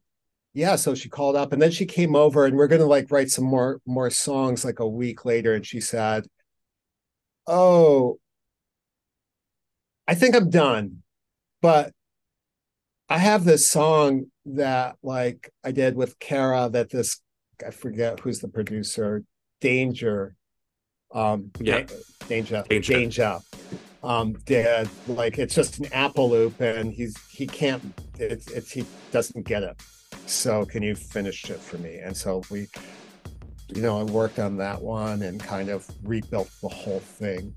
yeah, 0.54 0.78
so 0.78 0.96
she 0.96 1.10
called 1.10 1.36
up 1.36 1.54
and 1.54 1.62
then 1.62 1.72
she 1.72 1.86
came 1.86 2.16
over 2.16 2.46
and 2.46 2.56
we're 2.56 2.68
gonna 2.68 2.86
like 2.86 3.12
write 3.12 3.30
some 3.30 3.46
more 3.46 3.82
more 3.86 4.10
songs 4.10 4.66
like 4.66 4.80
a 4.80 4.88
week 4.88 5.26
later, 5.26 5.54
and 5.54 5.66
she 5.66 5.80
said, 5.82 6.26
Oh, 7.48 8.20
I 10.08 10.16
think 10.16 10.36
I'm 10.36 10.50
done. 10.50 11.04
But 11.62 11.94
I 13.10 13.20
have 13.20 13.44
this 13.44 13.70
song 13.70 14.28
that 14.46 14.98
like 15.04 15.52
I 15.64 15.72
did 15.72 15.96
with 15.96 16.18
Kara 16.20 16.70
that 16.70 16.90
this 16.90 17.22
I 17.66 17.72
forget 17.72 18.20
who's 18.20 18.40
the 18.40 18.48
producer, 18.48 19.24
Danja. 19.62 20.32
Um 21.14 21.52
yeah. 21.60 21.82
Danja. 22.22 22.68
Danja. 22.68 22.92
Danja. 22.92 23.42
Um 24.04 24.34
did 24.46 24.90
like 25.08 25.38
it's 25.38 25.56
just 25.56 25.80
an 25.80 25.92
apple 25.94 26.30
loop 26.30 26.60
and 26.60 26.92
he's 26.92 27.16
he 27.30 27.46
can't 27.46 27.82
it's 28.18 28.50
it's 28.52 28.72
he 28.72 28.86
doesn't 29.12 29.46
get 29.46 29.64
it. 29.64 29.80
So 30.26 30.66
can 30.66 30.82
you 30.82 30.96
finish 30.96 31.50
it 31.50 31.60
for 31.60 31.78
me? 31.78 32.00
And 32.00 32.16
so 32.16 32.44
we 32.50 32.68
you 33.70 33.82
know, 33.82 34.00
I 34.00 34.04
worked 34.04 34.40
on 34.40 34.58
that 34.58 34.82
one 34.82 35.24
and 35.24 35.40
kind 35.40 35.70
of 35.70 35.88
rebuilt 36.04 36.50
the 36.62 36.70
whole 36.70 37.00
thing. 37.00 37.54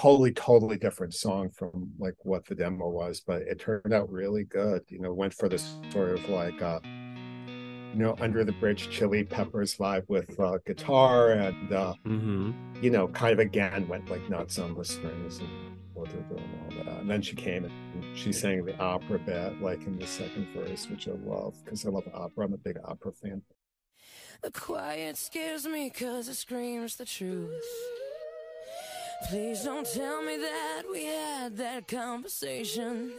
Totally, 0.00 0.32
totally 0.32 0.78
different 0.78 1.12
song 1.14 1.50
from 1.50 1.90
like 1.98 2.14
what 2.22 2.44
the 2.46 2.54
demo 2.54 2.88
was, 2.88 3.20
but 3.26 3.42
it 3.42 3.58
turned 3.60 3.92
out 3.92 4.10
really 4.10 4.44
good. 4.44 4.82
You 4.88 4.98
know, 5.00 5.12
went 5.12 5.34
for 5.34 5.48
this 5.48 5.76
sort 5.90 6.12
of 6.12 6.28
like 6.28 6.62
uh 6.62 6.80
you 7.92 7.98
know, 7.98 8.14
under 8.20 8.44
the 8.44 8.52
bridge 8.52 8.88
chili 8.88 9.24
peppers 9.24 9.76
vibe 9.76 10.04
with 10.08 10.38
uh, 10.38 10.58
guitar 10.64 11.32
and 11.32 11.72
uh 11.72 11.94
Mm-hmm. 12.06 12.52
you 12.82 12.90
know, 12.90 13.08
kind 13.08 13.32
of 13.32 13.38
again 13.40 13.86
went 13.88 14.10
like 14.10 14.28
nuts 14.30 14.58
on 14.58 14.74
the 14.74 14.84
strings 14.84 15.38
and 15.38 15.48
what 15.92 16.08
they're 16.08 16.22
doing 16.22 16.48
and 16.68 16.78
all 16.78 16.84
that. 16.84 17.00
And 17.00 17.10
then 17.10 17.20
she 17.20 17.34
came 17.36 17.64
and 17.64 18.16
she 18.16 18.32
sang 18.32 18.64
the 18.64 18.78
opera 18.78 19.18
bit 19.18 19.60
like 19.60 19.84
in 19.86 19.98
the 19.98 20.06
second 20.06 20.46
verse, 20.54 20.88
which 20.88 21.08
I 21.08 21.12
love 21.26 21.54
because 21.64 21.84
I 21.84 21.90
love 21.90 22.08
opera. 22.14 22.46
I'm 22.46 22.54
a 22.54 22.58
big 22.58 22.78
opera 22.84 23.12
fan. 23.12 23.42
The 24.42 24.50
quiet 24.50 25.18
scares 25.18 25.66
me 25.66 25.90
cause 25.90 26.28
it 26.28 26.36
screams 26.36 26.96
the 26.96 27.04
truth. 27.04 27.62
Please 29.28 29.64
don't 29.64 29.86
tell 29.86 30.22
me 30.22 30.36
that 30.38 30.82
we 30.90 31.04
had 31.04 31.56
that 31.58 31.86
conversation. 31.86 33.12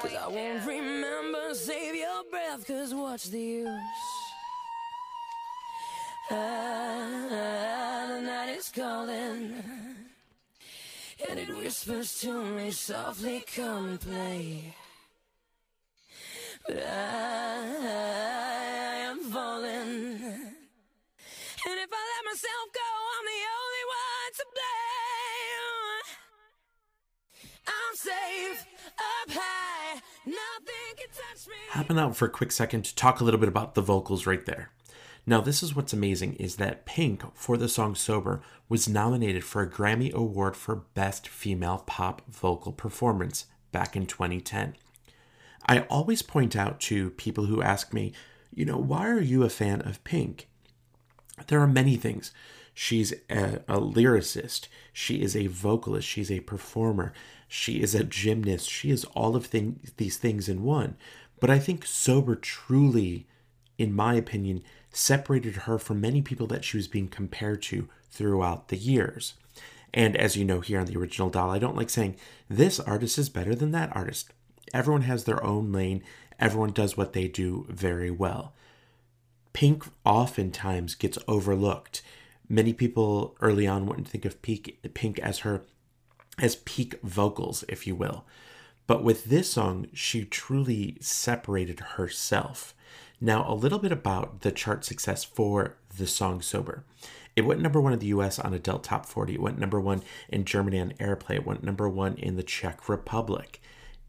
Cause 0.00 0.14
I 0.14 0.28
won't 0.28 0.66
remember. 0.66 1.54
Save 1.54 1.94
your 1.94 2.24
breath, 2.30 2.66
cause 2.66 2.94
what's 2.94 3.28
the 3.28 3.40
use? 3.40 3.68
Ah, 6.30 8.06
the 8.08 8.20
night 8.20 8.50
is 8.50 8.70
calling. 8.74 9.54
And 11.28 11.38
it 11.38 11.48
whispers 11.56 12.20
to 12.20 12.44
me 12.44 12.70
softly, 12.70 13.44
come 13.54 13.88
and 13.88 14.00
play. 14.00 14.74
But 16.66 16.76
I, 16.76 17.64
I 17.90 18.94
am 19.10 19.20
falling. 19.20 20.58
And 21.66 21.78
if 21.80 21.90
I 21.92 22.02
let 22.12 22.24
myself 22.24 22.66
go, 22.74 22.88
I'm 23.14 23.24
the 23.24 23.40
Hopping 31.70 31.98
out 31.98 32.16
for 32.16 32.26
a 32.26 32.30
quick 32.30 32.52
second 32.52 32.84
to 32.84 32.94
talk 32.94 33.20
a 33.20 33.24
little 33.24 33.40
bit 33.40 33.48
about 33.48 33.74
the 33.74 33.82
vocals 33.82 34.26
right 34.26 34.44
there. 34.46 34.70
Now, 35.26 35.40
this 35.40 35.62
is 35.62 35.76
what's 35.76 35.92
amazing 35.92 36.34
is 36.34 36.56
that 36.56 36.86
Pink, 36.86 37.22
for 37.34 37.56
the 37.56 37.68
song 37.68 37.94
Sober, 37.94 38.40
was 38.68 38.88
nominated 38.88 39.44
for 39.44 39.60
a 39.60 39.70
Grammy 39.70 40.12
Award 40.12 40.56
for 40.56 40.84
Best 40.94 41.28
Female 41.28 41.84
Pop 41.86 42.22
Vocal 42.28 42.72
Performance 42.72 43.46
back 43.70 43.94
in 43.94 44.06
2010. 44.06 44.74
I 45.66 45.80
always 45.90 46.22
point 46.22 46.56
out 46.56 46.80
to 46.80 47.10
people 47.10 47.44
who 47.44 47.60
ask 47.60 47.92
me, 47.92 48.12
you 48.54 48.64
know, 48.64 48.78
why 48.78 49.06
are 49.06 49.20
you 49.20 49.42
a 49.42 49.50
fan 49.50 49.82
of 49.82 50.02
Pink? 50.02 50.48
There 51.48 51.60
are 51.60 51.66
many 51.66 51.96
things. 51.96 52.32
She's 52.72 53.12
a, 53.28 53.60
a 53.68 53.80
lyricist, 53.80 54.68
she 54.92 55.20
is 55.20 55.36
a 55.36 55.48
vocalist, 55.48 56.08
she's 56.08 56.30
a 56.30 56.40
performer, 56.40 57.12
she 57.48 57.80
is 57.80 57.94
a 57.94 58.04
gymnast, 58.04 58.70
she 58.70 58.90
is 58.90 59.04
all 59.06 59.34
of 59.34 59.46
thing, 59.46 59.80
these 59.96 60.18
things 60.18 60.48
in 60.48 60.62
one. 60.62 60.96
But 61.40 61.50
I 61.50 61.58
think 61.58 61.86
Sober 61.86 62.36
truly, 62.36 63.26
in 63.78 63.92
my 63.92 64.14
opinion, 64.14 64.62
separated 64.90 65.56
her 65.56 65.78
from 65.78 66.00
many 66.00 66.20
people 66.20 66.46
that 66.48 66.64
she 66.64 66.76
was 66.76 66.88
being 66.88 67.08
compared 67.08 67.62
to 67.62 67.88
throughout 68.10 68.68
the 68.68 68.76
years. 68.76 69.34
And 69.94 70.16
as 70.16 70.36
you 70.36 70.44
know 70.44 70.60
here 70.60 70.80
on 70.80 70.86
the 70.86 70.98
original 70.98 71.30
doll, 71.30 71.50
I 71.50 71.58
don't 71.58 71.76
like 71.76 71.90
saying 71.90 72.16
this 72.48 72.78
artist 72.78 73.16
is 73.18 73.28
better 73.28 73.54
than 73.54 73.70
that 73.72 73.94
artist. 73.96 74.30
Everyone 74.74 75.02
has 75.02 75.24
their 75.24 75.42
own 75.42 75.72
lane, 75.72 76.02
everyone 76.38 76.72
does 76.72 76.96
what 76.96 77.14
they 77.14 77.26
do 77.28 77.66
very 77.70 78.10
well. 78.10 78.52
Pink 79.54 79.84
oftentimes 80.04 80.94
gets 80.94 81.18
overlooked. 81.26 82.02
Many 82.48 82.72
people 82.72 83.36
early 83.40 83.66
on 83.66 83.86
wouldn't 83.86 84.08
think 84.08 84.24
of 84.24 84.40
Pink, 84.42 84.78
Pink 84.94 85.18
as 85.20 85.40
her 85.40 85.64
as 86.40 86.56
peak 86.56 87.00
vocals, 87.02 87.64
if 87.68 87.86
you 87.86 87.94
will. 87.94 88.24
But 88.86 89.04
with 89.04 89.26
this 89.26 89.50
song, 89.50 89.86
she 89.92 90.24
truly 90.24 90.96
separated 91.00 91.80
herself. 91.80 92.74
Now, 93.20 93.44
a 93.46 93.54
little 93.54 93.78
bit 93.78 93.92
about 93.92 94.40
the 94.40 94.52
chart 94.52 94.84
success 94.84 95.24
for 95.24 95.76
the 95.96 96.06
song 96.06 96.40
Sober. 96.40 96.84
It 97.36 97.42
went 97.44 97.60
number 97.60 97.80
one 97.80 97.92
in 97.92 97.98
the 97.98 98.06
US 98.06 98.38
on 98.38 98.54
Adult 98.54 98.84
Top 98.84 99.06
40. 99.06 99.34
It 99.34 99.42
went 99.42 99.58
number 99.58 99.80
one 99.80 100.02
in 100.28 100.44
Germany 100.44 100.80
on 100.80 100.92
Airplay. 100.98 101.36
It 101.36 101.46
went 101.46 101.62
number 101.62 101.88
one 101.88 102.14
in 102.14 102.36
the 102.36 102.42
Czech 102.42 102.88
Republic. 102.88 103.60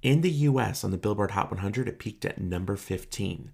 In 0.02 0.22
the 0.22 0.32
US 0.32 0.84
on 0.84 0.92
the 0.92 0.98
Billboard 0.98 1.32
Hot 1.32 1.52
100, 1.52 1.88
it 1.88 2.00
peaked 2.00 2.26
at 2.26 2.40
number 2.40 2.76
15. 2.76 3.52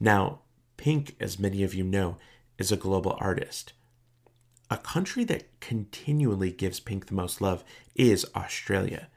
Now, 0.00 0.40
Pink, 0.76 1.14
as 1.20 1.38
many 1.38 1.62
of 1.62 1.74
you 1.74 1.84
know, 1.84 2.16
is 2.58 2.72
a 2.72 2.76
global 2.76 3.16
artist. 3.20 3.72
A 4.70 4.76
country 4.78 5.24
that 5.24 5.60
continually 5.60 6.50
gives 6.50 6.80
Pink 6.80 7.06
the 7.06 7.14
most 7.14 7.40
love 7.40 7.64
is 7.94 8.26
Australia. 8.34 9.08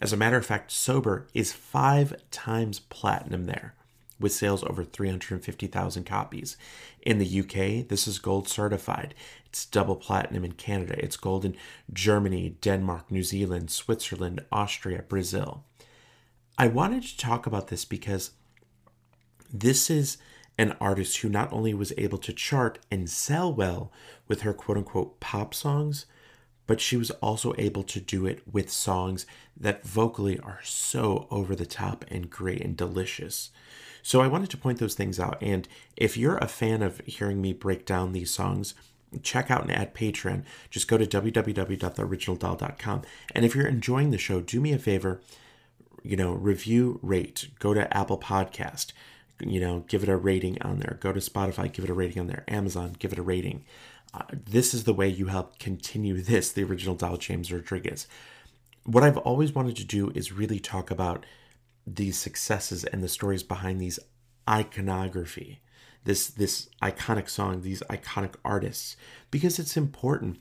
As 0.00 0.12
a 0.12 0.16
matter 0.16 0.36
of 0.36 0.44
fact, 0.44 0.70
Sober 0.70 1.26
is 1.32 1.52
five 1.52 2.14
times 2.30 2.80
platinum 2.80 3.44
there, 3.44 3.74
with 4.18 4.32
sales 4.32 4.64
over 4.64 4.84
350,000 4.84 6.04
copies. 6.04 6.56
In 7.02 7.18
the 7.18 7.40
UK, 7.40 7.86
this 7.88 8.06
is 8.08 8.18
gold 8.18 8.48
certified. 8.48 9.14
It's 9.46 9.64
double 9.64 9.96
platinum 9.96 10.44
in 10.44 10.52
Canada. 10.52 10.96
It's 10.98 11.16
gold 11.16 11.44
in 11.44 11.56
Germany, 11.92 12.56
Denmark, 12.60 13.10
New 13.10 13.22
Zealand, 13.22 13.70
Switzerland, 13.70 14.44
Austria, 14.50 15.02
Brazil. 15.08 15.64
I 16.58 16.66
wanted 16.66 17.04
to 17.04 17.16
talk 17.16 17.46
about 17.46 17.68
this 17.68 17.84
because 17.84 18.32
this 19.52 19.88
is 19.88 20.18
an 20.58 20.76
artist 20.80 21.18
who 21.18 21.28
not 21.28 21.52
only 21.52 21.74
was 21.74 21.92
able 21.98 22.18
to 22.18 22.32
chart 22.32 22.78
and 22.90 23.10
sell 23.10 23.52
well 23.52 23.92
with 24.28 24.42
her 24.42 24.54
quote 24.54 24.78
unquote 24.78 25.20
pop 25.20 25.54
songs, 25.54 26.06
but 26.66 26.80
she 26.80 26.96
was 26.96 27.10
also 27.12 27.54
able 27.58 27.82
to 27.84 28.00
do 28.00 28.26
it 28.26 28.42
with 28.50 28.70
songs 28.70 29.26
that 29.56 29.84
vocally 29.84 30.38
are 30.40 30.60
so 30.62 31.26
over 31.30 31.54
the 31.54 31.66
top 31.66 32.04
and 32.08 32.30
great 32.30 32.60
and 32.60 32.76
delicious. 32.76 33.50
So 34.02 34.20
I 34.20 34.28
wanted 34.28 34.50
to 34.50 34.56
point 34.56 34.78
those 34.78 34.94
things 34.94 35.18
out. 35.18 35.38
And 35.42 35.66
if 35.96 36.16
you're 36.16 36.38
a 36.38 36.48
fan 36.48 36.82
of 36.82 37.00
hearing 37.06 37.40
me 37.40 37.52
break 37.52 37.84
down 37.84 38.12
these 38.12 38.30
songs, 38.30 38.74
check 39.22 39.50
out 39.50 39.62
and 39.62 39.72
add 39.72 39.94
Patreon. 39.94 40.44
Just 40.70 40.88
go 40.88 40.98
to 40.98 41.06
www.theoriginaldoll.com. 41.06 43.02
And 43.34 43.44
if 43.44 43.54
you're 43.54 43.66
enjoying 43.66 44.10
the 44.10 44.18
show, 44.18 44.40
do 44.40 44.60
me 44.60 44.72
a 44.72 44.78
favor, 44.78 45.20
you 46.02 46.16
know, 46.16 46.32
review, 46.32 47.00
rate, 47.02 47.48
go 47.58 47.74
to 47.74 47.96
Apple 47.96 48.18
Podcast, 48.18 48.92
you 49.40 49.60
know, 49.60 49.84
give 49.88 50.02
it 50.02 50.08
a 50.08 50.16
rating 50.16 50.60
on 50.62 50.78
there. 50.78 50.98
Go 51.00 51.12
to 51.12 51.20
Spotify, 51.20 51.72
give 51.72 51.84
it 51.84 51.90
a 51.90 51.94
rating 51.94 52.20
on 52.20 52.26
there. 52.26 52.44
Amazon, 52.48 52.96
give 52.98 53.12
it 53.12 53.18
a 53.18 53.22
rating. 53.22 53.64
Uh, 54.14 54.22
this 54.32 54.72
is 54.72 54.84
the 54.84 54.94
way 54.94 55.08
you 55.08 55.26
help 55.26 55.58
continue 55.58 56.20
this, 56.22 56.50
the 56.50 56.64
original 56.64 56.94
doll, 56.94 57.16
James 57.16 57.52
Rodriguez. 57.52 58.06
What 58.84 59.02
I've 59.02 59.18
always 59.18 59.52
wanted 59.52 59.76
to 59.76 59.84
do 59.84 60.10
is 60.14 60.32
really 60.32 60.60
talk 60.60 60.90
about 60.90 61.26
these 61.86 62.18
successes 62.18 62.84
and 62.84 63.02
the 63.02 63.08
stories 63.08 63.42
behind 63.42 63.80
these 63.80 63.98
iconography, 64.48 65.60
this 66.04 66.28
this 66.28 66.68
iconic 66.82 67.28
song, 67.28 67.62
these 67.62 67.82
iconic 67.90 68.34
artists, 68.44 68.96
because 69.30 69.58
it's 69.58 69.76
important. 69.76 70.38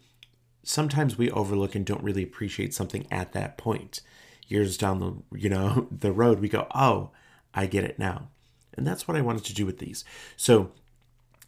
Sometimes 0.64 1.18
we 1.18 1.30
overlook 1.32 1.75
and 1.75 1.86
don't 1.86 2.04
really 2.04 2.24
appreciate 2.24 2.74
something 2.74 3.06
at 3.12 3.34
that 3.34 3.58
point. 3.58 4.02
Years 4.48 4.78
down 4.78 5.00
the 5.00 5.38
you 5.38 5.50
know 5.50 5.88
the 5.92 6.12
road, 6.12 6.40
we 6.40 6.50
go, 6.50 6.68
oh, 6.74 7.12
I 7.54 7.66
get 7.66 7.84
it 7.84 8.00
now, 8.00 8.30
and 8.77 8.86
that's 8.86 9.08
what 9.08 9.17
I 9.17 9.22
wanted 9.22 9.46
to 9.46 9.53
do 9.53 9.65
with 9.65 9.79
these. 9.79 10.03
So 10.36 10.72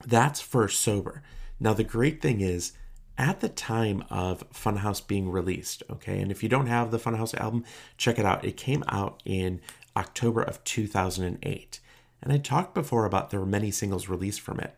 that's 0.05 0.41
for 0.41 0.67
sober. 0.67 1.23
Now 1.59 1.73
the 1.73 1.83
great 1.83 2.21
thing 2.21 2.41
is 2.41 2.73
at 3.17 3.39
the 3.39 3.49
time 3.49 4.03
of 4.09 4.49
Funhouse 4.51 5.05
being 5.05 5.29
released, 5.29 5.81
okay, 5.89 6.21
and 6.21 6.31
if 6.31 6.43
you 6.43 6.49
don't 6.49 6.67
have 6.67 6.91
the 6.91 6.99
Funhouse 6.99 7.35
album, 7.39 7.65
check 7.97 8.19
it 8.19 8.25
out. 8.25 8.45
It 8.45 8.57
came 8.57 8.83
out 8.87 9.21
in 9.25 9.59
October 9.95 10.41
of 10.41 10.63
2008. 10.63 11.79
And 12.21 12.33
I 12.33 12.37
talked 12.37 12.73
before 12.75 13.05
about 13.05 13.29
there 13.29 13.39
were 13.39 13.45
many 13.45 13.71
singles 13.71 14.09
released 14.09 14.41
from 14.41 14.59
it. 14.59 14.75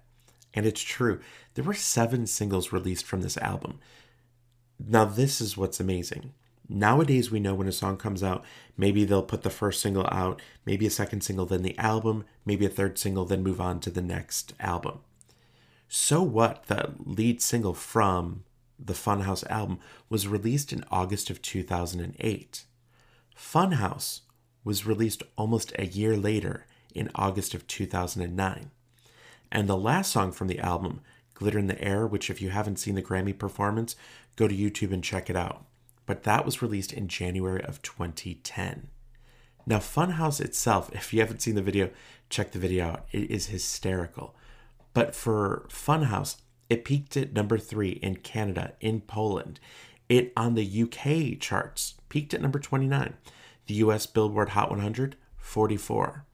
And 0.53 0.65
it's 0.65 0.81
true. 0.81 1.19
There 1.53 1.63
were 1.63 1.73
seven 1.73 2.27
singles 2.27 2.71
released 2.71 3.05
from 3.05 3.21
this 3.21 3.37
album. 3.37 3.79
Now, 4.79 5.05
this 5.05 5.41
is 5.41 5.57
what's 5.57 5.79
amazing. 5.79 6.33
Nowadays, 6.71 7.31
we 7.31 7.39
know 7.39 7.55
when 7.55 7.67
a 7.67 7.71
song 7.71 7.97
comes 7.97 8.21
out, 8.21 8.45
maybe 8.77 9.03
they'll 9.03 9.23
put 9.23 9.41
the 9.41 9.49
first 9.49 9.81
single 9.81 10.07
out, 10.11 10.39
maybe 10.67 10.85
a 10.85 10.91
second 10.91 11.21
single, 11.21 11.47
then 11.47 11.63
the 11.63 11.77
album, 11.79 12.25
maybe 12.45 12.63
a 12.63 12.69
third 12.69 12.99
single, 12.99 13.25
then 13.25 13.41
move 13.41 13.59
on 13.59 13.79
to 13.79 13.89
the 13.89 14.03
next 14.03 14.53
album. 14.59 14.99
So 15.87 16.21
What, 16.21 16.67
the 16.67 16.91
lead 17.03 17.41
single 17.41 17.73
from 17.73 18.43
the 18.77 18.93
Funhouse 18.93 19.49
album, 19.49 19.79
was 20.09 20.27
released 20.27 20.71
in 20.71 20.85
August 20.91 21.31
of 21.31 21.41
2008. 21.41 22.65
Funhouse 23.35 24.21
was 24.63 24.85
released 24.85 25.23
almost 25.35 25.73
a 25.79 25.87
year 25.87 26.15
later 26.15 26.67
in 26.93 27.09
August 27.15 27.55
of 27.55 27.65
2009. 27.65 28.69
And 29.51 29.67
the 29.67 29.75
last 29.75 30.11
song 30.11 30.31
from 30.31 30.47
the 30.47 30.59
album, 30.59 31.01
Glitter 31.33 31.57
in 31.57 31.65
the 31.65 31.81
Air, 31.83 32.05
which 32.05 32.29
if 32.29 32.43
you 32.43 32.49
haven't 32.49 32.77
seen 32.77 32.93
the 32.93 33.01
Grammy 33.01 33.35
performance, 33.35 33.95
go 34.35 34.47
to 34.47 34.55
YouTube 34.55 34.93
and 34.93 35.03
check 35.03 35.31
it 35.31 35.35
out. 35.35 35.65
But 36.09 36.23
that 36.23 36.43
was 36.43 36.63
released 36.63 36.91
in 36.91 37.07
January 37.07 37.63
of 37.63 37.83
2010. 37.83 38.87
Now, 39.67 39.77
Funhouse 39.77 40.41
itself, 40.41 40.89
if 40.91 41.13
you 41.13 41.19
haven't 41.19 41.43
seen 41.43 41.53
the 41.53 41.61
video, 41.61 41.91
check 42.31 42.49
the 42.49 42.57
video 42.57 42.85
out. 42.87 43.05
It 43.11 43.29
is 43.29 43.45
hysterical. 43.45 44.35
But 44.95 45.13
for 45.13 45.67
Funhouse, 45.69 46.37
it 46.67 46.83
peaked 46.83 47.15
at 47.15 47.33
number 47.33 47.59
three 47.59 47.91
in 47.91 48.15
Canada, 48.15 48.73
in 48.81 49.01
Poland, 49.01 49.59
It 50.09 50.33
on 50.35 50.55
the 50.55 50.81
UK 50.81 51.39
charts 51.39 51.93
peaked 52.09 52.33
at 52.33 52.41
number 52.41 52.57
29, 52.57 53.13
the 53.67 53.75
US 53.75 54.07
Billboard 54.07 54.49
Hot 54.49 54.71
100 54.71 55.15
44. 55.37 56.25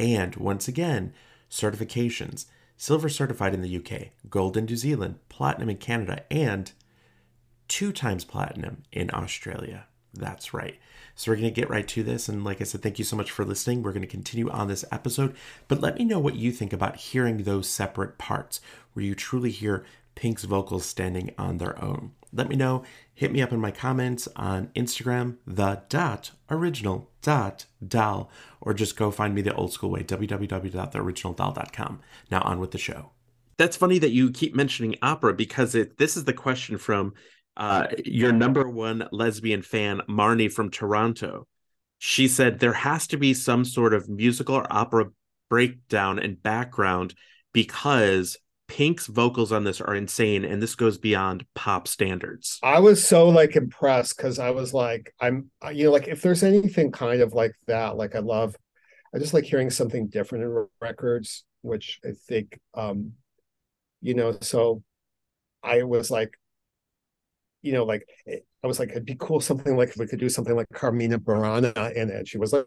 And 0.00 0.34
once 0.34 0.66
again, 0.66 1.14
certifications 1.48 2.46
silver 2.76 3.08
certified 3.08 3.54
in 3.54 3.62
the 3.62 3.76
UK, 3.76 4.08
gold 4.28 4.56
in 4.56 4.64
New 4.64 4.76
Zealand, 4.76 5.20
platinum 5.28 5.70
in 5.70 5.76
Canada, 5.76 6.24
and 6.28 6.72
two 7.72 7.90
times 7.90 8.22
platinum 8.22 8.82
in 8.92 9.08
Australia. 9.14 9.86
That's 10.12 10.52
right. 10.52 10.78
So 11.14 11.32
we're 11.32 11.36
going 11.36 11.48
to 11.48 11.58
get 11.58 11.70
right 11.70 11.88
to 11.88 12.02
this. 12.02 12.28
And 12.28 12.44
like 12.44 12.60
I 12.60 12.64
said, 12.64 12.82
thank 12.82 12.98
you 12.98 13.04
so 13.04 13.16
much 13.16 13.30
for 13.30 13.46
listening. 13.46 13.82
We're 13.82 13.94
going 13.94 14.02
to 14.02 14.06
continue 14.06 14.50
on 14.50 14.68
this 14.68 14.84
episode. 14.92 15.34
But 15.68 15.80
let 15.80 15.96
me 15.96 16.04
know 16.04 16.18
what 16.18 16.34
you 16.34 16.52
think 16.52 16.74
about 16.74 16.96
hearing 16.96 17.38
those 17.38 17.66
separate 17.66 18.18
parts 18.18 18.60
where 18.92 19.06
you 19.06 19.14
truly 19.14 19.50
hear 19.50 19.86
Pink's 20.14 20.44
vocals 20.44 20.84
standing 20.84 21.32
on 21.38 21.56
their 21.56 21.82
own. 21.82 22.12
Let 22.30 22.50
me 22.50 22.56
know. 22.56 22.84
Hit 23.14 23.32
me 23.32 23.40
up 23.40 23.52
in 23.52 23.60
my 23.60 23.70
comments 23.70 24.28
on 24.36 24.66
Instagram, 24.76 25.38
the 25.46 25.80
dot 25.88 26.32
original 26.50 27.10
dot 27.22 27.64
doll, 27.86 28.30
or 28.60 28.74
just 28.74 28.98
go 28.98 29.10
find 29.10 29.34
me 29.34 29.40
the 29.40 29.54
old 29.54 29.72
school 29.72 29.88
way, 29.88 30.04
www.theoriginaldoll.com. 30.04 32.00
Now 32.30 32.42
on 32.42 32.58
with 32.58 32.72
the 32.72 32.78
show. 32.78 33.12
That's 33.56 33.76
funny 33.76 33.98
that 33.98 34.10
you 34.10 34.30
keep 34.30 34.54
mentioning 34.54 34.96
opera 35.00 35.32
because 35.32 35.74
it, 35.74 35.96
this 35.96 36.18
is 36.18 36.24
the 36.24 36.34
question 36.34 36.76
from 36.78 37.14
uh, 37.56 37.86
your 38.04 38.32
number 38.32 38.68
one 38.68 39.08
lesbian 39.12 39.62
fan, 39.62 40.00
Marnie 40.08 40.52
from 40.52 40.70
Toronto. 40.70 41.46
She 41.98 42.26
said 42.28 42.58
there 42.58 42.72
has 42.72 43.06
to 43.08 43.16
be 43.16 43.34
some 43.34 43.64
sort 43.64 43.94
of 43.94 44.08
musical 44.08 44.56
or 44.56 44.66
opera 44.72 45.06
breakdown 45.48 46.18
and 46.18 46.42
background 46.42 47.14
because 47.52 48.38
Pink's 48.68 49.06
vocals 49.06 49.52
on 49.52 49.64
this 49.64 49.82
are 49.82 49.94
insane, 49.94 50.44
and 50.44 50.62
this 50.62 50.74
goes 50.74 50.96
beyond 50.96 51.44
pop 51.54 51.86
standards. 51.86 52.58
I 52.62 52.80
was 52.80 53.06
so 53.06 53.28
like 53.28 53.54
impressed 53.54 54.16
because 54.16 54.38
I 54.38 54.50
was 54.50 54.72
like, 54.72 55.14
I'm, 55.20 55.50
you 55.72 55.84
know, 55.84 55.92
like 55.92 56.08
if 56.08 56.22
there's 56.22 56.42
anything 56.42 56.90
kind 56.90 57.20
of 57.20 57.34
like 57.34 57.52
that, 57.66 57.96
like 57.96 58.16
I 58.16 58.20
love, 58.20 58.56
I 59.14 59.18
just 59.18 59.34
like 59.34 59.44
hearing 59.44 59.68
something 59.68 60.08
different 60.08 60.44
in 60.44 60.66
records, 60.80 61.44
which 61.60 62.00
I 62.02 62.12
think, 62.26 62.58
um, 62.72 63.12
you 64.00 64.14
know, 64.14 64.38
so 64.40 64.82
I 65.62 65.82
was 65.82 66.10
like, 66.10 66.32
you 67.62 67.72
know, 67.72 67.84
like 67.84 68.06
eh, 68.26 68.38
I 68.62 68.66
was 68.66 68.78
like, 68.78 68.90
it'd 68.90 69.04
be 69.04 69.16
cool 69.18 69.40
something 69.40 69.76
like 69.76 69.90
if 69.90 69.96
we 69.96 70.06
could 70.06 70.20
do 70.20 70.28
something 70.28 70.54
like 70.54 70.68
Carmina 70.72 71.18
Burana 71.18 71.92
in 71.94 72.10
it. 72.10 72.28
She 72.28 72.38
was 72.38 72.52
like, 72.52 72.66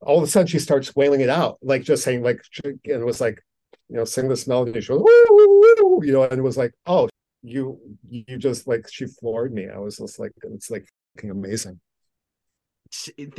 all 0.00 0.18
of 0.18 0.24
a 0.24 0.26
sudden 0.26 0.46
she 0.46 0.58
starts 0.58 0.94
wailing 0.94 1.20
it 1.20 1.28
out, 1.28 1.58
like 1.62 1.82
just 1.82 2.04
saying 2.04 2.22
like, 2.22 2.40
and 2.64 2.78
it 2.84 3.04
was 3.04 3.20
like, 3.20 3.42
you 3.88 3.96
know, 3.96 4.04
sing 4.04 4.28
this 4.28 4.46
melody. 4.46 4.80
She 4.80 4.88
goes, 4.88 5.02
you 5.04 6.12
know, 6.12 6.24
and 6.24 6.38
it 6.38 6.42
was 6.42 6.56
like, 6.56 6.72
oh, 6.86 7.08
you 7.42 7.78
you 8.08 8.38
just 8.38 8.66
like 8.66 8.86
she 8.90 9.06
floored 9.06 9.52
me. 9.52 9.68
I 9.68 9.78
was 9.78 9.98
just 9.98 10.18
like, 10.18 10.32
it's 10.42 10.70
like 10.70 10.86
amazing. 11.22 11.80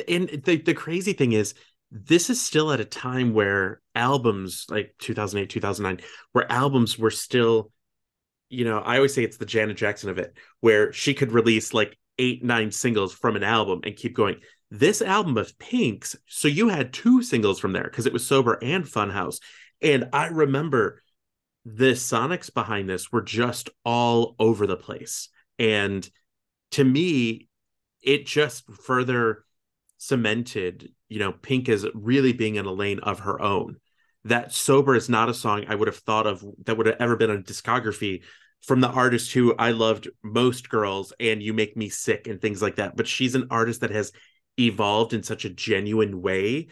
And 0.08 0.30
the 0.46 0.58
the 0.58 0.74
crazy 0.74 1.14
thing 1.14 1.34
is, 1.34 1.54
this 1.92 2.30
is 2.30 2.44
still 2.44 2.72
at 2.72 2.80
a 2.80 2.86
time 2.86 3.34
where 3.34 3.82
albums 3.96 4.66
like 4.70 4.94
2008 5.00 5.50
2009 5.50 6.06
where 6.34 6.52
albums 6.52 7.00
were 7.00 7.12
still 7.12 7.72
you 8.50 8.66
know, 8.66 8.80
I 8.80 8.96
always 8.98 9.14
say 9.14 9.24
it's 9.24 9.38
the 9.38 9.46
Janet 9.46 9.78
Jackson 9.78 10.10
of 10.10 10.18
it, 10.18 10.38
where 10.62 10.94
she 10.94 11.14
could 11.14 11.32
release 11.32 11.74
like 11.74 11.98
eight, 12.18 12.44
nine 12.44 12.72
singles 12.72 13.14
from 13.14 13.36
an 13.36 13.44
album 13.44 13.82
and 13.84 13.96
keep 13.96 14.16
going. 14.16 14.38
This 14.70 15.02
album 15.02 15.38
of 15.38 15.58
Pink's, 15.60 16.16
so 16.28 16.48
you 16.48 16.70
had 16.70 16.94
two 16.94 17.22
singles 17.22 17.60
from 17.60 17.74
there 17.74 17.84
because 17.84 18.06
it 18.06 18.14
was 18.14 18.26
Sober 18.26 18.58
and 18.62 18.84
Funhouse. 18.86 19.40
And 19.82 20.10
I 20.14 20.28
remember 20.28 21.02
the 21.66 21.92
sonics 21.94 22.54
behind 22.54 22.90
this 22.90 23.12
were 23.12 23.22
just 23.22 23.70
all 23.86 24.36
over 24.40 24.66
the 24.66 24.78
place. 24.78 25.30
And 25.60 26.08
to 26.72 26.84
me, 26.84 27.48
it 28.02 28.26
just 28.26 28.70
further 28.72 29.44
cemented, 29.98 30.94
you 31.10 31.20
know, 31.20 31.32
Pink 31.32 31.70
as 31.70 31.86
really 31.94 32.34
being 32.34 32.56
in 32.56 32.66
a 32.66 32.72
lane 32.72 33.00
of 33.00 33.20
her 33.20 33.42
own 33.42 33.78
that 34.30 34.54
sober 34.54 34.96
is 34.96 35.10
not 35.10 35.30
a 35.30 35.34
song 35.34 35.66
I 35.68 35.76
would 35.76 35.88
have 35.88 35.98
thought 35.98 36.28
of 36.28 36.44
that 36.66 36.78
would 36.78 36.88
have 36.88 36.98
ever 37.00 37.16
been 37.16 37.30
a 37.30 37.38
discography 37.38 38.24
from 38.62 38.82
the 38.82 38.90
artist 38.90 39.34
who 39.34 39.56
I 39.56 39.72
loved 39.72 40.10
most 40.24 40.70
girls 40.70 41.14
and 41.20 41.42
you 41.42 41.54
make 41.54 41.78
me 41.78 41.90
sick 41.90 42.28
and 42.28 42.42
things 42.42 42.62
like 42.62 42.78
that. 42.78 42.96
But 42.96 43.08
she's 43.08 43.36
an 43.36 43.48
artist 43.52 43.82
that 43.82 43.92
has 43.92 44.12
evolved 44.60 45.14
in 45.14 45.24
such 45.24 45.46
a 45.46 45.50
genuine 45.50 46.22
way. 46.22 46.68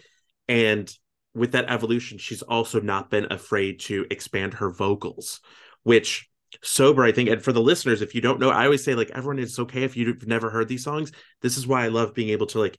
And 0.47 0.91
with 1.33 1.51
that 1.51 1.69
evolution, 1.69 2.17
she's 2.17 2.41
also 2.41 2.79
not 2.79 3.09
been 3.09 3.31
afraid 3.31 3.79
to 3.81 4.05
expand 4.09 4.55
her 4.55 4.71
vocals, 4.71 5.41
which 5.83 6.29
sober, 6.63 7.03
I 7.03 7.11
think. 7.11 7.29
And 7.29 7.43
for 7.43 7.51
the 7.51 7.61
listeners, 7.61 8.01
if 8.01 8.15
you 8.15 8.21
don't 8.21 8.39
know, 8.39 8.49
I 8.49 8.65
always 8.65 8.83
say, 8.83 8.95
like, 8.95 9.11
everyone, 9.11 9.39
it's 9.39 9.59
okay 9.59 9.83
if 9.83 9.95
you've 9.95 10.27
never 10.27 10.49
heard 10.49 10.67
these 10.67 10.83
songs. 10.83 11.11
This 11.41 11.57
is 11.57 11.67
why 11.67 11.83
I 11.83 11.89
love 11.89 12.13
being 12.13 12.29
able 12.29 12.47
to 12.47 12.59
like 12.59 12.77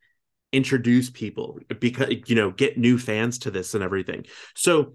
introduce 0.57 1.11
people 1.11 1.59
because 1.79 2.15
you 2.27 2.35
know 2.35 2.51
get 2.51 2.79
new 2.79 2.99
fans 2.99 3.39
to 3.41 3.51
this 3.51 3.75
and 3.75 3.85
everything. 3.85 4.25
So 4.55 4.95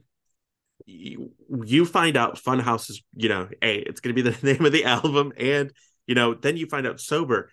you, 0.88 1.32
you 1.64 1.86
find 1.86 2.18
out 2.18 2.42
funhouse 2.42 2.90
is 2.90 3.04
you 3.16 3.30
know 3.30 3.48
hey 3.62 3.78
it's 3.78 4.02
going 4.02 4.16
to 4.16 4.24
be 4.24 4.28
the 4.28 4.46
name 4.54 4.66
of 4.66 4.72
the 4.72 4.86
album 4.86 5.32
and 5.38 5.72
you 6.08 6.16
know 6.16 6.34
then 6.34 6.58
you 6.58 6.66
find 6.66 6.88
out 6.88 7.00
sober. 7.00 7.50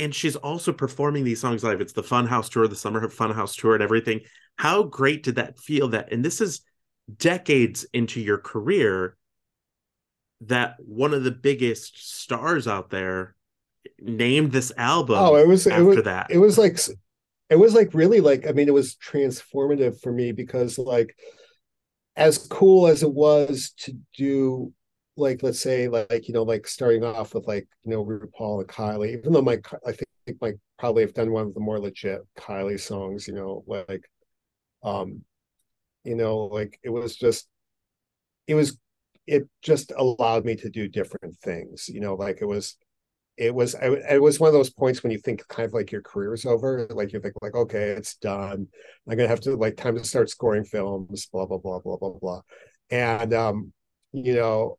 And 0.00 0.12
she's 0.12 0.34
also 0.34 0.72
performing 0.72 1.22
these 1.22 1.40
songs 1.40 1.62
live. 1.62 1.80
It's 1.80 1.92
the 1.92 2.02
funhouse 2.02 2.50
tour 2.50 2.66
the 2.66 2.74
summer 2.74 3.08
funhouse 3.08 3.56
tour 3.56 3.74
and 3.74 3.82
everything. 3.82 4.20
How 4.58 4.82
great 4.82 5.22
did 5.22 5.36
that 5.36 5.58
feel 5.58 5.88
that 5.88 6.12
and 6.12 6.24
this 6.24 6.40
is 6.40 6.60
decades 7.16 7.86
into 7.92 8.20
your 8.20 8.38
career 8.38 9.16
that 10.42 10.76
one 10.80 11.14
of 11.14 11.24
the 11.24 11.30
biggest 11.30 12.18
stars 12.18 12.66
out 12.66 12.90
there 12.90 13.34
named 14.00 14.52
this 14.52 14.72
album 14.76 15.16
oh 15.18 15.36
it 15.36 15.46
was 15.46 15.66
it 15.66 15.80
was 15.80 16.02
that? 16.04 16.30
it 16.30 16.38
was 16.38 16.58
like 16.58 16.78
it 17.50 17.56
was 17.56 17.74
like 17.74 17.94
really 17.94 18.20
like 18.20 18.46
i 18.46 18.52
mean 18.52 18.68
it 18.68 18.74
was 18.74 18.96
transformative 18.96 20.00
for 20.00 20.12
me 20.12 20.32
because 20.32 20.78
like 20.78 21.14
as 22.16 22.38
cool 22.38 22.86
as 22.86 23.02
it 23.02 23.12
was 23.12 23.72
to 23.76 23.92
do 24.16 24.72
like 25.16 25.42
let's 25.42 25.60
say 25.60 25.88
like 25.88 26.28
you 26.28 26.34
know 26.34 26.42
like 26.42 26.66
starting 26.66 27.04
off 27.04 27.34
with 27.34 27.46
like 27.46 27.68
you 27.84 27.90
know 27.90 28.04
RuPaul 28.04 28.60
and 28.60 28.68
Kylie 28.68 29.16
even 29.16 29.32
though 29.32 29.42
my 29.42 29.60
I 29.86 29.92
think 29.92 30.38
like 30.40 30.58
probably 30.78 31.02
have 31.02 31.14
done 31.14 31.30
one 31.30 31.46
of 31.46 31.54
the 31.54 31.60
more 31.60 31.78
legit 31.78 32.20
Kylie 32.36 32.80
songs 32.80 33.28
you 33.28 33.34
know 33.34 33.64
like 33.66 34.04
um 34.82 35.22
you 36.04 36.16
know 36.16 36.38
like 36.46 36.78
it 36.82 36.90
was 36.90 37.16
just 37.16 37.48
it 38.46 38.54
was 38.54 38.78
it 39.26 39.48
just 39.62 39.92
allowed 39.96 40.44
me 40.44 40.56
to 40.56 40.68
do 40.68 40.88
different 40.88 41.36
things 41.38 41.88
you 41.88 42.00
know 42.00 42.14
like 42.14 42.38
it 42.40 42.46
was 42.46 42.76
it 43.36 43.54
was 43.54 43.74
it 43.80 44.22
was 44.22 44.38
one 44.38 44.48
of 44.48 44.54
those 44.54 44.70
points 44.70 45.02
when 45.02 45.10
you 45.10 45.18
think 45.18 45.46
kind 45.48 45.66
of 45.66 45.72
like 45.72 45.90
your 45.90 46.02
career 46.02 46.34
is 46.34 46.46
over 46.46 46.86
like 46.90 47.12
you 47.12 47.20
think 47.20 47.34
like 47.42 47.54
okay 47.54 47.90
it's 47.90 48.16
done. 48.16 48.68
I'm 49.08 49.16
gonna 49.16 49.28
have 49.28 49.40
to 49.40 49.56
like 49.56 49.76
time 49.76 49.96
to 49.96 50.04
start 50.04 50.30
scoring 50.30 50.64
films 50.64 51.26
blah 51.32 51.46
blah 51.46 51.58
blah 51.58 51.80
blah 51.80 51.96
blah 51.96 52.10
blah. 52.20 52.40
And 52.90 53.34
um 53.34 53.72
you 54.12 54.34
know 54.34 54.78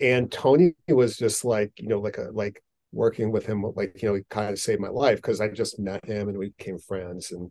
and 0.00 0.30
tony 0.30 0.74
was 0.88 1.16
just 1.16 1.44
like 1.44 1.72
you 1.76 1.88
know 1.88 1.98
like 2.00 2.18
a 2.18 2.28
like 2.32 2.62
working 2.92 3.30
with 3.30 3.46
him 3.46 3.62
like 3.76 4.00
you 4.02 4.08
know 4.08 4.14
he 4.14 4.22
kind 4.30 4.50
of 4.50 4.58
saved 4.58 4.80
my 4.80 4.88
life 4.88 5.16
because 5.16 5.40
i 5.40 5.48
just 5.48 5.78
met 5.78 6.04
him 6.04 6.28
and 6.28 6.36
we 6.36 6.52
became 6.56 6.78
friends 6.78 7.30
and 7.30 7.50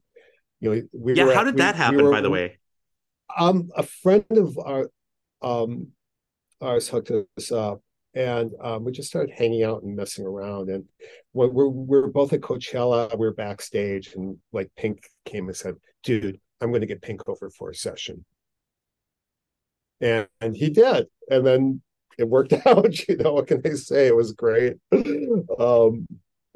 you 0.60 0.73
know 0.73 0.82
we 0.93 1.13
yeah 1.13 1.34
how 1.34 1.43
did 1.43 1.56
we, 1.56 1.60
that 1.60 1.75
happen 1.75 1.97
we 1.97 2.04
were, 2.04 2.12
by 2.12 2.21
the 2.21 2.30
way? 2.30 2.58
Um 3.38 3.69
a 3.75 3.84
friend 3.84 4.25
of 4.32 4.58
our 4.58 4.89
um 5.41 5.89
ours 6.62 6.89
hooked 6.89 7.12
us 7.12 7.52
up 7.52 7.82
and 8.13 8.52
um, 8.62 8.84
we 8.84 8.91
just 8.91 9.10
started 9.10 9.34
hanging 9.36 9.63
out 9.63 9.84
and 9.84 9.95
messing 9.95 10.26
around. 10.26 10.69
And 10.69 10.86
when 11.32 11.54
we're 11.54 11.67
we're 11.67 12.08
both 12.08 12.34
at 12.34 12.41
Coachella, 12.41 13.17
we 13.17 13.28
are 13.28 13.34
backstage, 13.34 14.13
and 14.15 14.38
like 14.52 14.72
Pink 14.76 15.08
came 15.26 15.48
and 15.48 15.56
said, 15.56 15.76
"Dude, 16.04 16.39
I'm 16.62 16.69
going 16.69 16.82
to 16.82 16.88
get 16.88 17.02
Pink 17.02 17.28
over 17.28 17.50
for 17.50 17.69
a 17.69 17.76
session," 17.76 18.26
and, 20.02 20.28
and 20.41 20.56
he 20.56 20.69
did, 20.69 21.08
and 21.30 21.45
then 21.45 21.82
it 22.17 22.28
worked 22.28 22.54
out. 22.65 23.08
You 23.08 23.17
know, 23.17 23.34
what 23.34 23.48
can 23.48 23.62
I 23.65 23.74
say? 23.74 24.08
It 24.08 24.15
was 24.15 24.34
great. 24.34 24.78
um, 24.91 26.08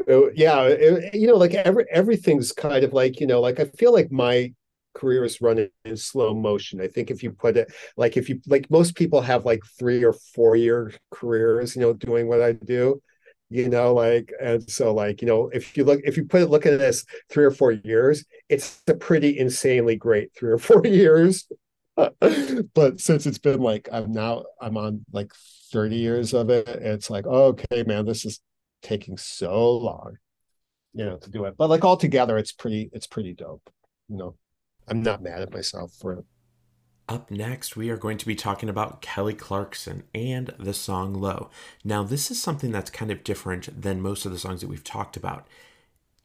it, 0.08 0.34
yeah, 0.36 0.63
it, 0.63 1.13
you 1.13 1.28
know, 1.28 1.38
like 1.38 1.54
every 1.54 1.86
everything's 1.92 2.52
kind 2.52 2.84
of 2.84 2.94
like 2.94 3.20
you 3.20 3.28
know, 3.28 3.42
like 3.42 3.60
I 3.60 3.66
feel 3.66 3.94
like 3.94 4.12
my 4.12 4.54
career 4.93 5.23
is 5.23 5.41
running 5.41 5.69
in 5.86 5.97
slow 5.97 6.34
motion. 6.34 6.82
I 6.82 6.88
think 6.88 7.12
if 7.12 7.23
you 7.23 7.32
put 7.32 7.58
it 7.58 7.71
like 7.97 8.17
if 8.17 8.29
you 8.29 8.41
like 8.47 8.69
most 8.69 8.95
people 8.95 9.21
have 9.21 9.45
like 9.45 9.62
three 9.77 10.03
or 10.03 10.13
four 10.13 10.56
year 10.56 10.93
careers, 11.12 11.75
you 11.75 11.82
know, 11.82 11.93
doing 11.93 12.27
what 12.27 12.41
I 12.41 12.53
do, 12.53 13.01
you 13.49 13.69
know, 13.69 13.93
like 13.93 14.32
and 14.41 14.69
so 14.69 14.93
like, 14.93 15.21
you 15.21 15.27
know, 15.27 15.49
if 15.53 15.77
you 15.77 15.84
look 15.84 16.01
if 16.03 16.17
you 16.17 16.25
put 16.25 16.41
it 16.41 16.49
look 16.49 16.65
at 16.65 16.79
this 16.79 17.06
three 17.29 17.45
or 17.45 17.51
four 17.51 17.71
years, 17.71 18.25
it's 18.49 18.82
a 18.88 18.93
pretty 18.93 19.38
insanely 19.38 19.95
great 19.95 20.32
three 20.36 20.51
or 20.51 20.58
four 20.69 20.86
years. 20.86 21.47
but 21.95 22.99
since 22.99 23.27
it's 23.27 23.38
been 23.38 23.62
like 23.62 23.88
I'm 23.91 24.12
now 24.12 24.45
I'm 24.60 24.77
on 24.77 25.06
like 25.12 25.32
30 25.73 25.95
years 25.95 26.34
of 26.34 26.49
it, 26.49 26.67
it's 26.67 27.10
like, 27.10 27.25
okay, 27.25 27.84
man, 27.84 28.06
this 28.06 28.25
is 28.25 28.39
taking 28.84 29.17
so 29.17 29.71
long, 29.71 30.17
you 30.93 31.03
know, 31.03 31.17
to 31.17 31.29
do 31.29 31.45
it. 31.45 31.56
But 31.58 31.69
like 31.69 31.84
altogether, 31.84 32.38
it's 32.38 32.51
pretty, 32.51 32.89
it's 32.93 33.08
pretty 33.08 33.34
dope, 33.34 33.67
you 34.08 34.17
know. 34.17 34.36
I'm 34.88 35.02
not 35.02 35.22
mad 35.22 35.41
at 35.41 35.54
myself 35.54 35.93
for 35.93 36.13
it. 36.13 36.26
Up 37.10 37.30
next, 37.30 37.76
we 37.76 37.89
are 37.89 37.98
going 37.98 38.17
to 38.17 38.26
be 38.26 38.36
talking 38.36 38.69
about 38.69 39.02
Kelly 39.02 39.34
Clarkson 39.34 40.04
and 40.15 40.54
the 40.58 40.74
song 40.74 41.13
Low. 41.13 41.50
Now, 41.84 42.04
this 42.04 42.32
is 42.32 42.41
something 42.41 42.72
that's 42.72 42.89
kind 42.89 43.12
of 43.12 43.26
different 43.26 43.82
than 43.82 44.00
most 44.00 44.26
of 44.26 44.32
the 44.32 44.39
songs 44.39 44.62
that 44.62 44.69
we've 44.69 44.84
talked 44.84 45.17
about. 45.17 45.46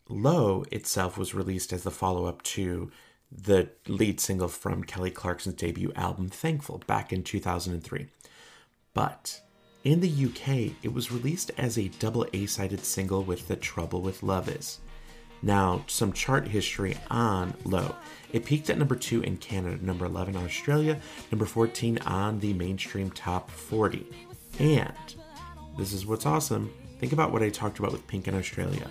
Low 0.08 0.64
itself 0.70 1.18
was 1.18 1.34
released 1.34 1.72
as 1.72 1.82
the 1.82 1.90
follow 1.90 2.26
up 2.26 2.42
to 2.42 2.90
the 3.30 3.70
lead 3.88 4.20
single 4.20 4.48
from 4.48 4.84
Kelly 4.84 5.10
Clarkson's 5.10 5.56
debut 5.56 5.92
album, 5.96 6.28
Thankful, 6.28 6.82
back 6.86 7.12
in 7.12 7.24
2003. 7.24 8.06
But 8.94 9.42
in 9.84 10.00
the 10.00 10.26
UK, 10.26 10.74
it 10.82 10.92
was 10.92 11.12
released 11.12 11.50
as 11.58 11.76
a 11.76 11.88
double 11.88 12.26
A 12.32 12.46
sided 12.46 12.84
single 12.84 13.22
with 13.24 13.48
The 13.48 13.56
Trouble 13.56 14.00
with 14.00 14.22
Love 14.22 14.48
Is. 14.48 14.78
Now, 15.42 15.84
some 15.86 16.12
chart 16.12 16.48
history 16.48 16.96
on 17.10 17.54
Low. 17.64 17.94
It 18.32 18.44
peaked 18.44 18.70
at 18.70 18.78
number 18.78 18.96
2 18.96 19.22
in 19.22 19.36
Canada, 19.36 19.84
number 19.84 20.04
11 20.04 20.36
in 20.36 20.44
Australia, 20.44 21.00
number 21.30 21.46
14 21.46 21.98
on 21.98 22.40
the 22.40 22.52
mainstream 22.54 23.10
top 23.10 23.50
40. 23.50 24.06
And 24.58 25.14
this 25.78 25.92
is 25.92 26.06
what's 26.06 26.26
awesome. 26.26 26.72
Think 26.98 27.12
about 27.12 27.32
what 27.32 27.42
I 27.42 27.50
talked 27.50 27.78
about 27.78 27.92
with 27.92 28.06
Pink 28.08 28.26
in 28.26 28.34
Australia. 28.34 28.90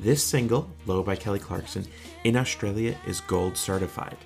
This 0.00 0.22
single, 0.22 0.70
Low 0.86 1.02
by 1.02 1.16
Kelly 1.16 1.38
Clarkson, 1.38 1.86
in 2.24 2.36
Australia 2.36 2.96
is 3.06 3.20
gold 3.20 3.56
certified. 3.56 4.18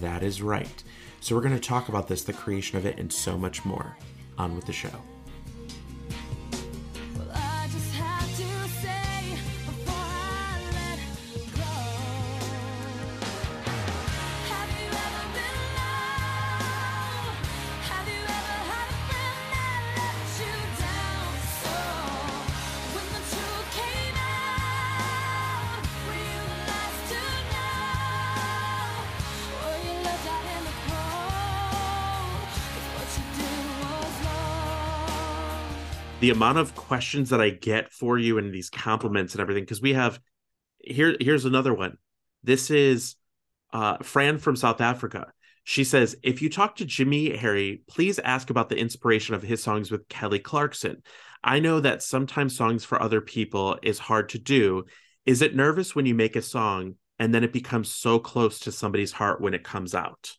That 0.00 0.22
is 0.22 0.42
right. 0.42 0.82
So 1.20 1.34
we're 1.34 1.42
going 1.42 1.54
to 1.54 1.60
talk 1.60 1.88
about 1.88 2.08
this, 2.08 2.24
the 2.24 2.32
creation 2.32 2.78
of 2.78 2.86
it, 2.86 2.98
and 2.98 3.12
so 3.12 3.36
much 3.38 3.64
more. 3.64 3.96
On 4.36 4.54
with 4.54 4.66
the 4.66 4.72
show. 4.72 5.02
The 36.20 36.30
amount 36.30 36.58
of 36.58 36.74
questions 36.74 37.30
that 37.30 37.40
I 37.40 37.50
get 37.50 37.92
for 37.92 38.18
you 38.18 38.38
and 38.38 38.52
these 38.52 38.70
compliments 38.70 39.34
and 39.34 39.40
everything 39.40 39.62
because 39.62 39.80
we 39.80 39.94
have 39.94 40.18
here 40.80 41.16
here's 41.20 41.44
another 41.44 41.72
one. 41.72 41.96
This 42.42 42.70
is 42.70 43.16
uh, 43.72 43.98
Fran 43.98 44.38
from 44.38 44.56
South 44.56 44.80
Africa. 44.80 45.32
She 45.64 45.84
says, 45.84 46.16
if 46.22 46.40
you 46.40 46.48
talk 46.48 46.76
to 46.76 46.86
Jimmy 46.86 47.36
Harry, 47.36 47.82
please 47.88 48.18
ask 48.18 48.48
about 48.48 48.70
the 48.70 48.78
inspiration 48.78 49.34
of 49.34 49.42
his 49.42 49.62
songs 49.62 49.90
with 49.90 50.08
Kelly 50.08 50.38
Clarkson. 50.38 51.02
I 51.44 51.60
know 51.60 51.80
that 51.80 52.02
sometimes 52.02 52.56
songs 52.56 52.84
for 52.84 53.00
other 53.00 53.20
people 53.20 53.78
is 53.82 53.98
hard 53.98 54.30
to 54.30 54.38
do. 54.38 54.86
Is 55.26 55.42
it 55.42 55.54
nervous 55.54 55.94
when 55.94 56.06
you 56.06 56.14
make 56.14 56.36
a 56.36 56.42
song 56.42 56.94
and 57.18 57.34
then 57.34 57.44
it 57.44 57.52
becomes 57.52 57.92
so 57.92 58.18
close 58.18 58.60
to 58.60 58.72
somebody's 58.72 59.12
heart 59.12 59.42
when 59.42 59.52
it 59.52 59.62
comes 59.62 59.94
out? 59.94 60.32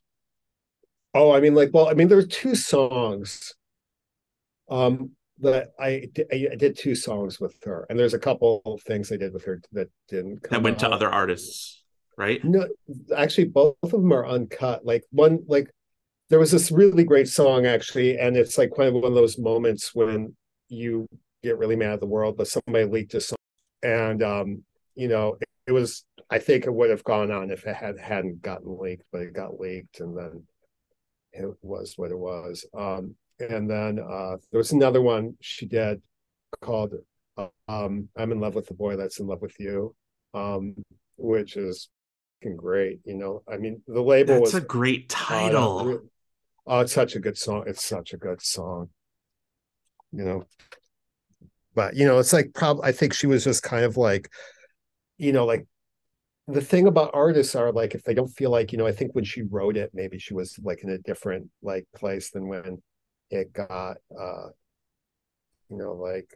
Oh, 1.13 1.31
I 1.31 1.41
mean, 1.41 1.53
like, 1.53 1.69
well, 1.73 1.87
I 1.87 1.93
mean, 1.93 2.07
there 2.07 2.17
are 2.17 2.23
two 2.23 2.55
songs. 2.55 3.53
Um, 4.67 5.11
that 5.41 5.71
I, 5.79 6.09
I 6.31 6.55
did 6.57 6.77
two 6.77 6.95
songs 6.95 7.39
with 7.39 7.55
her, 7.63 7.85
and 7.89 7.97
there's 7.97 8.13
a 8.13 8.19
couple 8.19 8.61
of 8.65 8.81
things 8.83 9.11
I 9.11 9.17
did 9.17 9.33
with 9.33 9.45
her 9.45 9.61
that 9.71 9.89
didn't 10.07 10.49
that 10.49 10.61
went 10.61 10.83
out. 10.83 10.89
to 10.89 10.95
other 10.95 11.09
artists, 11.09 11.83
right? 12.17 12.43
No, 12.43 12.67
actually, 13.15 13.45
both 13.45 13.75
of 13.83 13.91
them 13.91 14.11
are 14.11 14.27
uncut. 14.27 14.85
Like 14.85 15.03
one, 15.11 15.43
like 15.47 15.71
there 16.29 16.39
was 16.39 16.51
this 16.51 16.71
really 16.71 17.03
great 17.03 17.27
song 17.27 17.65
actually, 17.65 18.17
and 18.17 18.35
it's 18.35 18.57
like 18.57 18.71
kind 18.75 18.89
of 18.89 18.95
one 18.95 19.05
of 19.05 19.15
those 19.15 19.37
moments 19.37 19.95
when 19.95 20.35
you 20.67 21.07
get 21.43 21.57
really 21.57 21.75
mad 21.75 21.93
at 21.93 21.99
the 21.99 22.05
world, 22.05 22.37
but 22.37 22.47
somebody 22.47 22.85
leaked 22.85 23.13
a 23.13 23.21
song, 23.21 23.37
and 23.83 24.21
um, 24.23 24.63
you 24.95 25.07
know, 25.07 25.37
it, 25.39 25.49
it 25.67 25.71
was. 25.71 26.03
I 26.31 26.37
think 26.37 26.65
it 26.65 26.73
would 26.73 26.91
have 26.91 27.03
gone 27.03 27.31
on 27.31 27.49
if 27.49 27.65
it 27.65 27.75
had 27.75 27.97
hadn't 27.97 28.43
gotten 28.43 28.77
leaked, 28.79 29.05
but 29.11 29.21
it 29.21 29.33
got 29.33 29.59
leaked, 29.59 29.99
and 29.99 30.15
then 30.15 30.43
it 31.31 31.49
was 31.61 31.93
what 31.95 32.11
it 32.11 32.17
was. 32.17 32.65
Um, 32.77 33.15
and 33.39 33.69
then 33.69 33.99
uh, 33.99 34.37
there 34.51 34.57
was 34.57 34.71
another 34.71 35.01
one 35.01 35.35
she 35.41 35.65
did 35.65 36.01
called 36.61 36.93
um, 37.67 38.09
"I'm 38.17 38.31
in 38.31 38.39
love 38.39 38.55
with 38.55 38.67
the 38.67 38.73
boy 38.73 38.95
that's 38.95 39.19
in 39.19 39.27
love 39.27 39.41
with 39.41 39.59
you," 39.59 39.95
um, 40.33 40.75
which 41.17 41.55
is 41.55 41.89
great. 42.55 42.99
You 43.05 43.15
know, 43.15 43.43
I 43.51 43.57
mean, 43.57 43.81
the 43.87 44.01
label 44.01 44.35
that's 44.35 44.53
was 44.53 44.55
a 44.55 44.65
great 44.65 45.09
title. 45.09 45.89
Uh, 45.89 45.97
oh, 46.67 46.79
it's 46.81 46.93
such 46.93 47.15
a 47.15 47.19
good 47.19 47.37
song. 47.37 47.63
It's 47.67 47.85
such 47.85 48.13
a 48.13 48.17
good 48.17 48.41
song. 48.41 48.89
You 50.11 50.25
know, 50.25 50.43
but 51.75 51.95
you 51.95 52.05
know, 52.05 52.19
it's 52.19 52.33
like 52.33 52.53
probably 52.53 52.83
I 52.83 52.91
think 52.91 53.13
she 53.13 53.27
was 53.27 53.43
just 53.43 53.63
kind 53.63 53.85
of 53.85 53.95
like, 53.95 54.29
you 55.17 55.31
know, 55.31 55.45
like 55.45 55.67
the 56.47 56.61
thing 56.61 56.87
about 56.87 57.11
artists 57.13 57.55
are 57.55 57.71
like 57.71 57.93
if 57.93 58.03
they 58.03 58.13
don't 58.13 58.29
feel 58.29 58.49
like 58.49 58.71
you 58.71 58.77
know 58.79 58.87
i 58.87 58.91
think 58.91 59.13
when 59.13 59.23
she 59.23 59.43
wrote 59.43 59.77
it 59.77 59.91
maybe 59.93 60.17
she 60.17 60.33
was 60.33 60.57
like 60.63 60.83
in 60.83 60.89
a 60.89 60.97
different 60.97 61.47
like 61.61 61.85
place 61.95 62.31
than 62.31 62.47
when 62.47 62.81
it 63.29 63.53
got 63.53 63.97
uh 64.19 64.47
you 65.69 65.77
know 65.77 65.93
like 65.93 66.29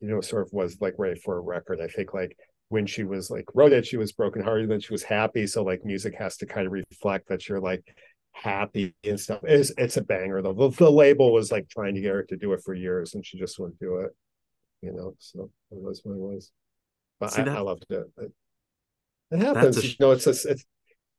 you 0.00 0.08
know 0.08 0.20
sort 0.20 0.46
of 0.46 0.52
was 0.52 0.76
like 0.80 0.94
ready 0.98 1.18
for 1.18 1.36
a 1.36 1.40
record. 1.40 1.80
I 1.80 1.88
think 1.88 2.14
like 2.14 2.36
when 2.68 2.86
she 2.86 3.04
was 3.04 3.30
like 3.30 3.46
wrote 3.54 3.72
it 3.72 3.86
she 3.86 3.96
was 3.96 4.12
brokenhearted 4.12 4.70
then 4.70 4.80
she 4.80 4.92
was 4.92 5.02
happy. 5.02 5.46
So 5.46 5.62
like 5.62 5.84
music 5.84 6.14
has 6.18 6.36
to 6.38 6.46
kind 6.46 6.66
of 6.66 6.72
reflect 6.72 7.28
that 7.28 7.48
you're 7.48 7.60
like 7.60 7.84
happy 8.32 8.94
and 9.04 9.18
stuff. 9.18 9.40
It's, 9.42 9.72
it's 9.76 9.96
a 9.96 10.02
banger 10.02 10.40
though. 10.42 10.52
The, 10.52 10.70
the 10.70 10.90
label 10.90 11.32
was 11.32 11.50
like 11.50 11.68
trying 11.68 11.94
to 11.96 12.00
get 12.00 12.12
her 12.12 12.22
to 12.24 12.36
do 12.36 12.52
it 12.52 12.62
for 12.64 12.74
years 12.74 13.14
and 13.14 13.26
she 13.26 13.38
just 13.38 13.58
wouldn't 13.58 13.80
do 13.80 13.96
it 13.98 14.12
you 14.82 14.92
know? 14.92 15.14
So 15.18 15.50
it 15.70 15.80
was 15.80 16.00
what 16.04 16.14
it 16.14 16.18
was. 16.18 16.50
But 17.18 17.32
See, 17.32 17.42
I, 17.42 17.44
that, 17.44 17.56
I 17.58 17.60
loved 17.60 17.84
it. 17.90 18.06
it 18.18 18.32
it 19.30 19.38
happens 19.38 19.78
a, 19.78 19.86
you 19.86 19.94
know? 20.00 20.12
It's 20.12 20.26
a 20.26 20.30
it's 20.30 20.64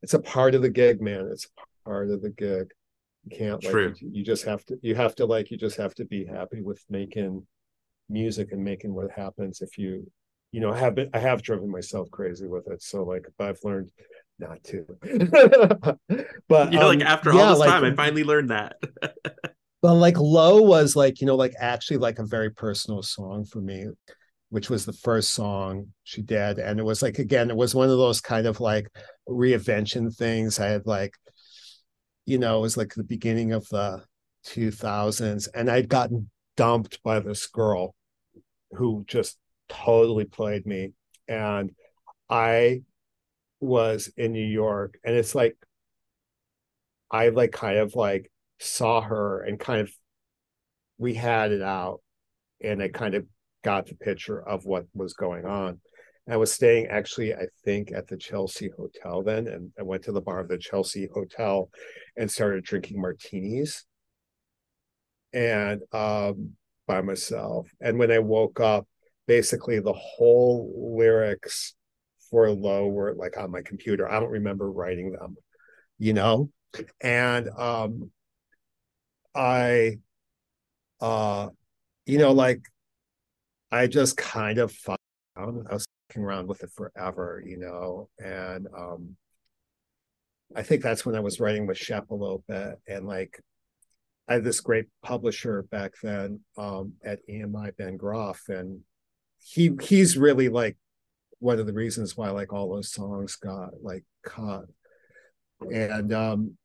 it's 0.02 0.14
a 0.14 0.20
part 0.20 0.56
of 0.56 0.62
the 0.62 0.70
gig 0.70 1.02
man. 1.02 1.30
It's 1.32 1.48
part 1.86 2.10
of 2.10 2.22
the 2.22 2.30
gig 2.30 2.72
you 3.26 3.38
can't 3.38 3.64
like 3.64 3.72
True. 3.72 3.94
you 4.00 4.24
just 4.24 4.46
have 4.46 4.66
to 4.66 4.78
you 4.82 4.96
have 4.96 5.16
to 5.16 5.26
like 5.26 5.52
you 5.52 5.58
just 5.58 5.78
have 5.78 5.94
to 5.96 6.06
be 6.06 6.26
happy 6.26 6.62
with 6.62 6.84
making 6.90 7.46
music 8.10 8.52
and 8.52 8.64
making 8.64 8.94
what 8.94 9.12
happens 9.12 9.62
if 9.62 9.78
you 9.78 10.10
you 10.52 10.60
know 10.60 10.72
I 10.72 10.80
have 10.80 10.96
been 10.96 11.10
I 11.14 11.20
have 11.20 11.42
driven 11.42 11.70
myself 11.70 12.10
crazy 12.12 12.48
with 12.48 12.68
it. 12.68 12.82
So 12.82 13.04
like 13.04 13.26
I've 13.40 13.60
learned 13.64 13.92
not 14.42 14.64
to. 14.66 14.86
but 16.50 16.74
you 16.74 16.80
know, 16.80 16.90
um, 16.90 17.00
like 17.00 17.08
after 17.08 17.34
yeah, 17.34 17.42
all 17.42 17.50
this 17.52 17.60
like, 17.60 17.70
time, 17.70 17.86
I 17.86 17.96
finally 17.96 18.24
learned 18.24 18.50
that. 18.50 18.78
but 19.82 19.94
like 19.94 20.18
Low 20.18 20.62
was 20.62 20.96
like, 20.96 21.22
you 21.22 21.28
know, 21.28 21.36
like 21.36 21.54
actually 21.60 21.98
like 21.98 22.20
a 22.20 22.26
very 22.26 22.50
personal 22.50 23.02
song 23.04 23.46
for 23.46 23.62
me, 23.62 23.88
which 24.50 24.70
was 24.70 24.86
the 24.86 24.94
first 24.94 25.30
song 25.30 25.88
she 26.04 26.22
did. 26.22 26.60
And 26.60 26.80
it 26.80 26.84
was 26.84 27.02
like 27.02 27.20
again, 27.20 27.50
it 27.50 27.56
was 27.56 27.74
one 27.74 27.90
of 27.90 27.98
those 27.98 28.20
kind 28.20 28.48
of 28.48 28.60
like 28.60 28.90
reinvention 29.30 30.14
things. 30.14 30.60
I 30.60 30.68
had 30.68 30.86
like 30.86 31.16
you 32.26 32.38
know, 32.38 32.60
it 32.60 32.62
was 32.62 32.78
like 32.78 32.94
the 32.94 33.04
beginning 33.04 33.52
of 33.52 33.68
the 33.70 34.04
2000s, 34.48 35.48
and 35.54 35.70
I'd 35.70 35.90
gotten 35.90 36.30
dumped 36.58 37.02
by 37.04 37.20
this 37.20 37.48
girl 37.48 37.96
who 38.72 39.04
just 39.08 39.38
totally 39.70 40.26
played 40.26 40.66
me. 40.66 40.94
And 41.28 41.72
I 42.30 42.82
was 43.60 44.12
in 44.18 44.32
New 44.34 44.46
York, 44.46 44.98
and 45.04 45.16
it's 45.16 45.36
like 45.36 45.58
I 47.10 47.30
like 47.30 47.52
kind 47.52 47.78
of 47.78 47.96
like 47.96 48.32
saw 48.60 49.02
her 49.02 49.42
and 49.42 49.60
kind 49.60 49.82
of 49.82 49.92
we 50.98 51.14
had 51.14 51.52
it 51.52 51.62
out, 51.62 52.02
and 52.64 52.82
I 52.82 52.90
kind 52.90 53.16
of 53.16 53.26
got 53.64 53.88
the 53.88 53.96
picture 53.96 54.42
of 54.42 54.66
what 54.66 54.86
was 54.94 55.14
going 55.14 55.46
on. 55.46 55.80
I 56.30 56.38
was 56.38 56.54
staying 56.54 56.88
actually, 56.88 57.34
I 57.34 57.48
think, 57.66 57.92
at 57.92 58.08
the 58.08 58.18
Chelsea 58.18 58.70
Hotel 58.78 59.24
then, 59.24 59.48
and 59.48 59.72
I 59.80 59.84
went 59.84 60.04
to 60.04 60.12
the 60.12 60.22
bar 60.22 60.40
of 60.40 60.48
the 60.48 60.58
Chelsea 60.58 61.10
Hotel 61.14 61.70
and 62.16 62.30
started 62.30 62.64
drinking 62.64 63.02
martinis 63.02 63.86
and 65.34 65.82
um, 65.92 66.52
by 66.88 67.02
myself. 67.02 67.70
And 67.80 67.98
when 67.98 68.12
I 68.12 68.20
woke 68.20 68.60
up, 68.60 68.88
basically 69.28 69.80
the 69.80 69.94
whole 69.94 70.94
lyrics 70.96 71.76
for 72.30 72.50
Low 72.50 72.88
were 72.88 73.14
like 73.16 73.38
on 73.38 73.52
my 73.52 73.62
computer. 73.62 74.10
I 74.10 74.20
don't 74.20 74.30
remember 74.30 74.72
writing 74.72 75.12
them, 75.12 75.36
you 76.00 76.14
know? 76.14 76.50
And 77.02 77.50
um, 77.58 78.12
I, 79.36 79.98
uh, 81.02 81.50
you 82.06 82.18
know, 82.18 82.32
like 82.32 82.62
I 83.72 83.88
just 83.88 84.18
kind 84.18 84.58
of 84.58 84.72
found 84.72 85.68
Around 86.18 86.48
with 86.48 86.64
it 86.64 86.72
forever, 86.72 87.42
you 87.46 87.58
know. 87.58 88.10
And 88.20 88.68
um, 88.78 89.16
I 90.56 90.64
think 90.64 90.84
that's 90.84 91.06
when 91.06 91.16
I 91.16 91.22
was 91.22 91.40
writing 91.40 91.68
with 91.68 91.78
Shep 91.78 92.10
a 92.10 92.16
little 92.16 92.44
bit. 92.48 92.76
And 92.88 93.08
like, 93.08 93.40
I 94.28 94.34
had 94.36 94.44
this 94.44 94.60
great 94.60 94.88
publisher 95.04 95.64
back 95.64 95.94
then 96.02 96.42
um, 96.58 96.94
at 97.04 97.20
EMI, 97.28 97.76
Ben 97.78 97.98
Groff, 97.98 98.50
and 98.50 98.82
he 99.40 99.72
he's 99.82 100.18
really 100.18 100.50
like 100.50 100.78
one 101.40 101.60
of 101.60 101.66
the 101.66 101.74
reasons 101.74 102.16
why 102.16 102.30
like 102.30 102.54
all 102.54 102.74
those 102.74 102.92
songs 102.92 103.36
got 103.36 103.72
like 103.82 104.04
cut. 104.24 104.66
and 105.72 106.14
um, 106.14 106.58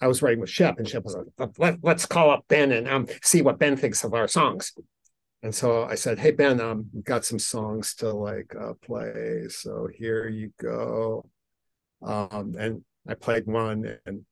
I 0.00 0.08
was 0.08 0.22
writing 0.22 0.40
with 0.40 0.50
Shep, 0.50 0.78
and 0.78 0.88
Shep 0.88 1.04
was 1.04 1.16
like, 1.16 1.50
Let, 1.58 1.78
"Let's 1.82 2.06
call 2.06 2.30
up 2.30 2.44
Ben 2.48 2.72
and 2.72 2.88
um, 2.88 3.06
see 3.22 3.42
what 3.42 3.58
Ben 3.58 3.76
thinks 3.76 4.02
of 4.04 4.14
our 4.14 4.28
songs." 4.28 4.72
And 5.42 5.54
so 5.54 5.84
I 5.84 5.94
said, 5.94 6.18
"Hey 6.18 6.32
Ben, 6.32 6.60
um, 6.60 6.90
we've 6.92 7.04
got 7.04 7.24
some 7.24 7.38
songs 7.38 7.94
to 7.96 8.12
like 8.12 8.54
uh, 8.58 8.74
play, 8.82 9.46
so 9.48 9.88
here 9.92 10.28
you 10.28 10.52
go." 10.60 11.24
Um, 12.02 12.54
and 12.58 12.84
I 13.08 13.14
played 13.14 13.46
one, 13.46 13.98
and 14.04 14.24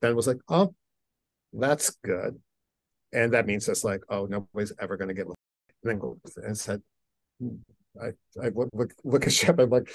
Ben 0.00 0.16
was 0.16 0.26
like, 0.26 0.40
"Oh, 0.48 0.74
that's 1.52 1.90
good," 2.02 2.40
and 3.12 3.32
that 3.34 3.46
means 3.46 3.68
it's 3.68 3.84
like, 3.84 4.02
"Oh, 4.08 4.26
nobody's 4.26 4.72
ever 4.78 4.96
going 4.96 5.08
to 5.08 5.14
get." 5.14 5.26
And 5.84 6.02
and 6.42 6.56
said, 6.56 6.82
I, 8.00 8.08
I 8.42 8.48
look, 8.48 8.70
look, 8.72 8.92
look 9.04 9.26
at 9.26 9.32
Shep. 9.32 9.58
I'm 9.58 9.70
like, 9.70 9.88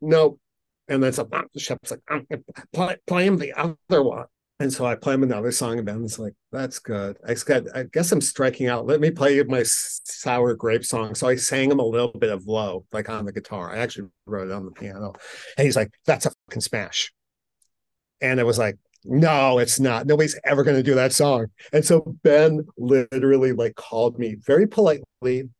no. 0.00 0.38
And 0.88 1.02
then 1.02 1.12
so 1.12 1.28
Shep's 1.56 1.90
like, 1.90 2.26
play, 2.72 2.96
play 3.06 3.26
him 3.26 3.38
the 3.38 3.52
other 3.52 4.02
one. 4.02 4.26
And 4.58 4.72
so 4.72 4.86
I 4.86 4.94
play 4.94 5.12
him 5.12 5.22
another 5.22 5.52
song, 5.52 5.76
and 5.76 5.84
Ben's 5.84 6.18
like, 6.18 6.32
"That's 6.50 6.78
good." 6.78 7.18
I 7.26 7.34
said, 7.34 7.68
"I 7.74 7.82
guess 7.84 8.10
I'm 8.10 8.22
striking 8.22 8.68
out. 8.68 8.86
Let 8.86 9.00
me 9.00 9.10
play 9.10 9.42
my 9.42 9.62
sour 9.64 10.54
grape 10.54 10.84
song." 10.84 11.14
So 11.14 11.28
I 11.28 11.36
sang 11.36 11.70
him 11.70 11.78
a 11.78 11.84
little 11.84 12.12
bit 12.18 12.30
of 12.30 12.46
"Low," 12.46 12.86
like 12.90 13.10
on 13.10 13.26
the 13.26 13.32
guitar. 13.32 13.70
I 13.70 13.78
actually 13.78 14.08
wrote 14.24 14.48
it 14.48 14.52
on 14.52 14.64
the 14.64 14.70
piano, 14.70 15.12
and 15.58 15.66
he's 15.66 15.76
like, 15.76 15.90
"That's 16.06 16.24
a 16.24 16.32
fucking 16.48 16.62
smash." 16.62 17.12
And 18.22 18.40
I 18.40 18.44
was 18.44 18.58
like, 18.58 18.78
"No, 19.04 19.58
it's 19.58 19.78
not. 19.78 20.06
Nobody's 20.06 20.38
ever 20.44 20.64
going 20.64 20.76
to 20.78 20.82
do 20.82 20.94
that 20.94 21.12
song." 21.12 21.48
And 21.72 21.84
so 21.84 22.16
Ben 22.22 22.66
literally 22.78 23.52
like 23.52 23.74
called 23.74 24.18
me 24.18 24.36
very 24.36 24.66
politely 24.66 25.50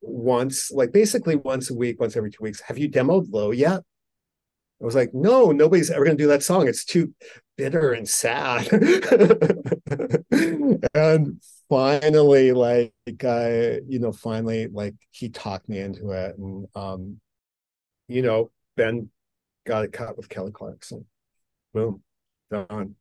once, 0.00 0.72
like 0.72 0.92
basically 0.92 1.36
once 1.36 1.70
a 1.70 1.74
week, 1.74 2.00
once 2.00 2.16
every 2.16 2.30
two 2.32 2.42
weeks. 2.42 2.60
Have 2.62 2.78
you 2.78 2.88
demoed 2.90 3.32
"Low" 3.32 3.52
yet? 3.52 3.82
I 4.82 4.84
was 4.84 4.94
like, 4.94 5.14
no, 5.14 5.50
nobody's 5.52 5.90
ever 5.90 6.04
going 6.04 6.16
to 6.16 6.22
do 6.22 6.28
that 6.28 6.42
song. 6.42 6.68
It's 6.68 6.84
too 6.84 7.14
bitter 7.56 7.92
and 7.92 8.08
sad. 8.08 8.68
and 10.94 11.40
finally, 11.68 12.52
like, 12.52 12.92
I, 13.24 13.80
you 13.86 13.98
know, 13.98 14.12
finally, 14.12 14.68
like, 14.68 14.94
he 15.10 15.28
talked 15.28 15.68
me 15.68 15.78
into 15.78 16.10
it. 16.10 16.36
And, 16.38 16.66
um, 16.74 17.20
you 18.08 18.22
know, 18.22 18.50
Ben 18.76 19.10
got 19.66 19.84
it 19.84 19.92
cut 19.92 20.16
with 20.16 20.28
Kelly 20.28 20.52
Clarkson. 20.52 21.06
Boom, 21.72 22.02
done. 22.50 22.94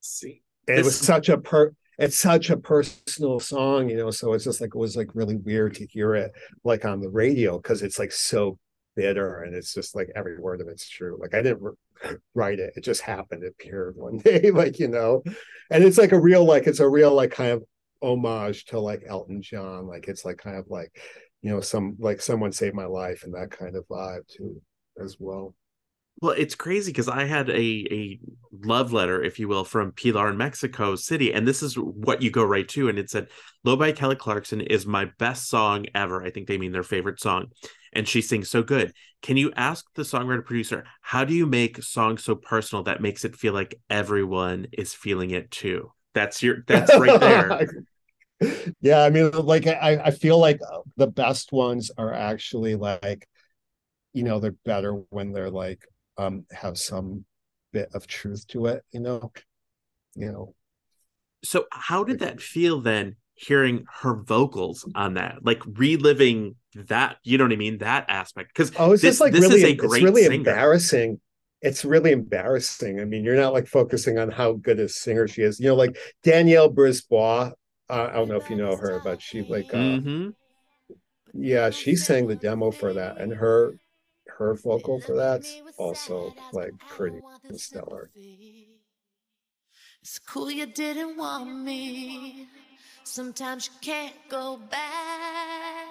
See, 0.00 0.42
and 0.68 0.78
it 0.78 0.84
was 0.84 0.98
such 0.98 1.28
a 1.28 1.38
per, 1.38 1.72
it's 1.98 2.18
such 2.18 2.50
a 2.50 2.56
personal 2.56 3.40
song, 3.40 3.88
you 3.88 3.96
know. 3.96 4.10
So 4.10 4.34
it's 4.34 4.44
just 4.44 4.60
like 4.60 4.74
it 4.74 4.78
was 4.78 4.96
like 4.96 5.14
really 5.14 5.36
weird 5.36 5.74
to 5.76 5.86
hear 5.86 6.14
it 6.14 6.32
like 6.64 6.84
on 6.84 7.00
the 7.00 7.08
radio 7.08 7.56
because 7.56 7.82
it's 7.82 7.98
like 7.98 8.12
so 8.12 8.58
bitter 8.96 9.42
and 9.42 9.54
it's 9.54 9.74
just 9.74 9.94
like 9.94 10.10
every 10.16 10.38
word 10.38 10.60
of 10.60 10.68
it's 10.68 10.88
true 10.88 11.18
like 11.20 11.34
i 11.34 11.42
didn't 11.42 11.76
write 12.34 12.58
it 12.58 12.72
it 12.76 12.84
just 12.84 13.00
happened 13.00 13.42
it 13.42 13.54
appeared 13.58 13.96
one 13.96 14.18
day 14.24 14.50
like 14.50 14.78
you 14.78 14.88
know? 14.88 15.22
And 15.70 15.82
it's 15.82 15.98
like 15.98 16.12
a 16.12 16.20
real 16.20 16.44
like 16.44 16.66
it's 16.66 16.80
a 16.80 16.88
real 16.88 17.14
like 17.14 17.32
kind 17.32 17.50
of 17.50 17.64
homage 18.02 18.66
to 18.66 18.78
like 18.78 19.02
elton 19.06 19.40
john 19.40 19.86
like 19.86 20.06
it's 20.06 20.24
like 20.24 20.36
kind 20.36 20.56
of 20.56 20.66
like 20.68 20.90
you 21.40 21.50
know 21.50 21.60
some 21.60 21.96
like 21.98 22.20
someone 22.20 22.52
saved 22.52 22.74
my 22.74 22.84
life 22.84 23.24
and 23.24 23.34
that 23.34 23.50
kind 23.50 23.74
of 23.74 23.86
vibe 23.88 24.26
too 24.28 24.60
as 25.02 25.16
well 25.18 25.54
well, 26.22 26.32
it's 26.32 26.54
crazy 26.54 26.92
because 26.92 27.08
I 27.08 27.24
had 27.24 27.50
a 27.50 27.54
a 27.54 28.18
love 28.64 28.92
letter, 28.92 29.22
if 29.22 29.38
you 29.38 29.48
will, 29.48 29.64
from 29.64 29.92
Pilar 29.92 30.30
in 30.30 30.38
Mexico 30.38 30.96
City, 30.96 31.32
and 31.32 31.46
this 31.46 31.62
is 31.62 31.76
what 31.76 32.22
you 32.22 32.30
go 32.30 32.42
right 32.42 32.66
to, 32.68 32.88
and 32.88 32.98
it 32.98 33.10
said, 33.10 33.28
"Low 33.64 33.76
by 33.76 33.92
Kelly 33.92 34.16
Clarkson 34.16 34.62
is 34.62 34.86
my 34.86 35.06
best 35.18 35.48
song 35.48 35.86
ever." 35.94 36.22
I 36.22 36.30
think 36.30 36.48
they 36.48 36.56
mean 36.56 36.72
their 36.72 36.82
favorite 36.82 37.20
song, 37.20 37.48
and 37.92 38.08
she 38.08 38.22
sings 38.22 38.48
so 38.48 38.62
good. 38.62 38.94
Can 39.20 39.36
you 39.36 39.52
ask 39.56 39.84
the 39.94 40.02
songwriter 40.02 40.44
producer 40.44 40.84
how 41.02 41.24
do 41.24 41.34
you 41.34 41.46
make 41.46 41.82
songs 41.82 42.24
so 42.24 42.34
personal 42.34 42.84
that 42.84 43.02
makes 43.02 43.24
it 43.24 43.36
feel 43.36 43.52
like 43.52 43.74
everyone 43.90 44.68
is 44.72 44.94
feeling 44.94 45.32
it 45.32 45.50
too? 45.50 45.92
That's 46.14 46.42
your 46.42 46.64
that's 46.66 46.96
right 46.98 47.20
there. 47.20 47.68
yeah, 48.80 49.02
I 49.02 49.10
mean, 49.10 49.32
like 49.32 49.66
I 49.66 50.00
I 50.06 50.10
feel 50.12 50.38
like 50.38 50.60
uh, 50.62 50.80
the 50.96 51.08
best 51.08 51.52
ones 51.52 51.90
are 51.98 52.14
actually 52.14 52.74
like, 52.74 53.28
you 54.14 54.22
know, 54.22 54.40
they're 54.40 54.54
better 54.64 54.92
when 55.10 55.32
they're 55.32 55.50
like 55.50 55.84
um 56.18 56.44
have 56.50 56.78
some 56.78 57.24
bit 57.72 57.88
of 57.94 58.06
truth 58.06 58.46
to 58.46 58.66
it 58.66 58.84
you 58.92 59.00
know 59.00 59.32
you 60.14 60.30
know 60.30 60.54
so 61.44 61.66
how 61.70 62.04
did 62.04 62.20
that 62.20 62.40
feel 62.40 62.80
then 62.80 63.16
hearing 63.34 63.84
her 64.00 64.14
vocals 64.14 64.90
on 64.94 65.14
that 65.14 65.44
like 65.44 65.62
reliving 65.66 66.56
that 66.74 67.16
you 67.22 67.36
know 67.36 67.44
what 67.44 67.52
i 67.52 67.56
mean 67.56 67.78
that 67.78 68.06
aspect 68.08 68.48
because 68.48 68.72
oh 68.78 68.92
it's 68.92 69.02
this, 69.02 69.12
just 69.12 69.20
like 69.20 69.32
this 69.32 69.42
really, 69.42 69.56
is 69.56 69.64
a 69.64 69.74
great 69.74 70.02
it's 70.02 70.04
really 70.04 70.22
singer. 70.22 70.34
embarrassing 70.34 71.20
it's 71.60 71.84
really 71.84 72.12
embarrassing 72.12 72.98
i 72.98 73.04
mean 73.04 73.22
you're 73.22 73.36
not 73.36 73.52
like 73.52 73.66
focusing 73.66 74.18
on 74.18 74.30
how 74.30 74.52
good 74.52 74.80
a 74.80 74.88
singer 74.88 75.28
she 75.28 75.42
is 75.42 75.60
you 75.60 75.66
know 75.66 75.74
like 75.74 75.96
danielle 76.22 76.72
Brisebois. 76.72 77.52
uh, 77.90 78.08
i 78.10 78.12
don't 78.12 78.28
know 78.28 78.36
if 78.36 78.48
you 78.48 78.56
know 78.56 78.74
her 78.74 79.00
but 79.04 79.20
she 79.20 79.42
like 79.42 79.72
uh, 79.74 79.76
mm-hmm. 79.76 80.28
yeah 81.34 81.68
she 81.68 81.94
sang 81.94 82.26
the 82.26 82.36
demo 82.36 82.70
for 82.70 82.94
that 82.94 83.18
and 83.20 83.32
her 83.32 83.78
her 84.38 84.54
vocal 84.54 85.00
for 85.00 85.16
that's 85.16 85.62
also 85.78 86.34
like 86.52 86.72
pretty 86.88 87.20
stellar. 87.56 88.10
It's 90.02 90.18
cool 90.18 90.50
you 90.50 90.66
didn't 90.66 91.16
want 91.16 91.64
me. 91.64 92.46
Sometimes 93.04 93.68
you 93.68 93.72
can't 93.80 94.14
go 94.28 94.58
back. 94.70 95.86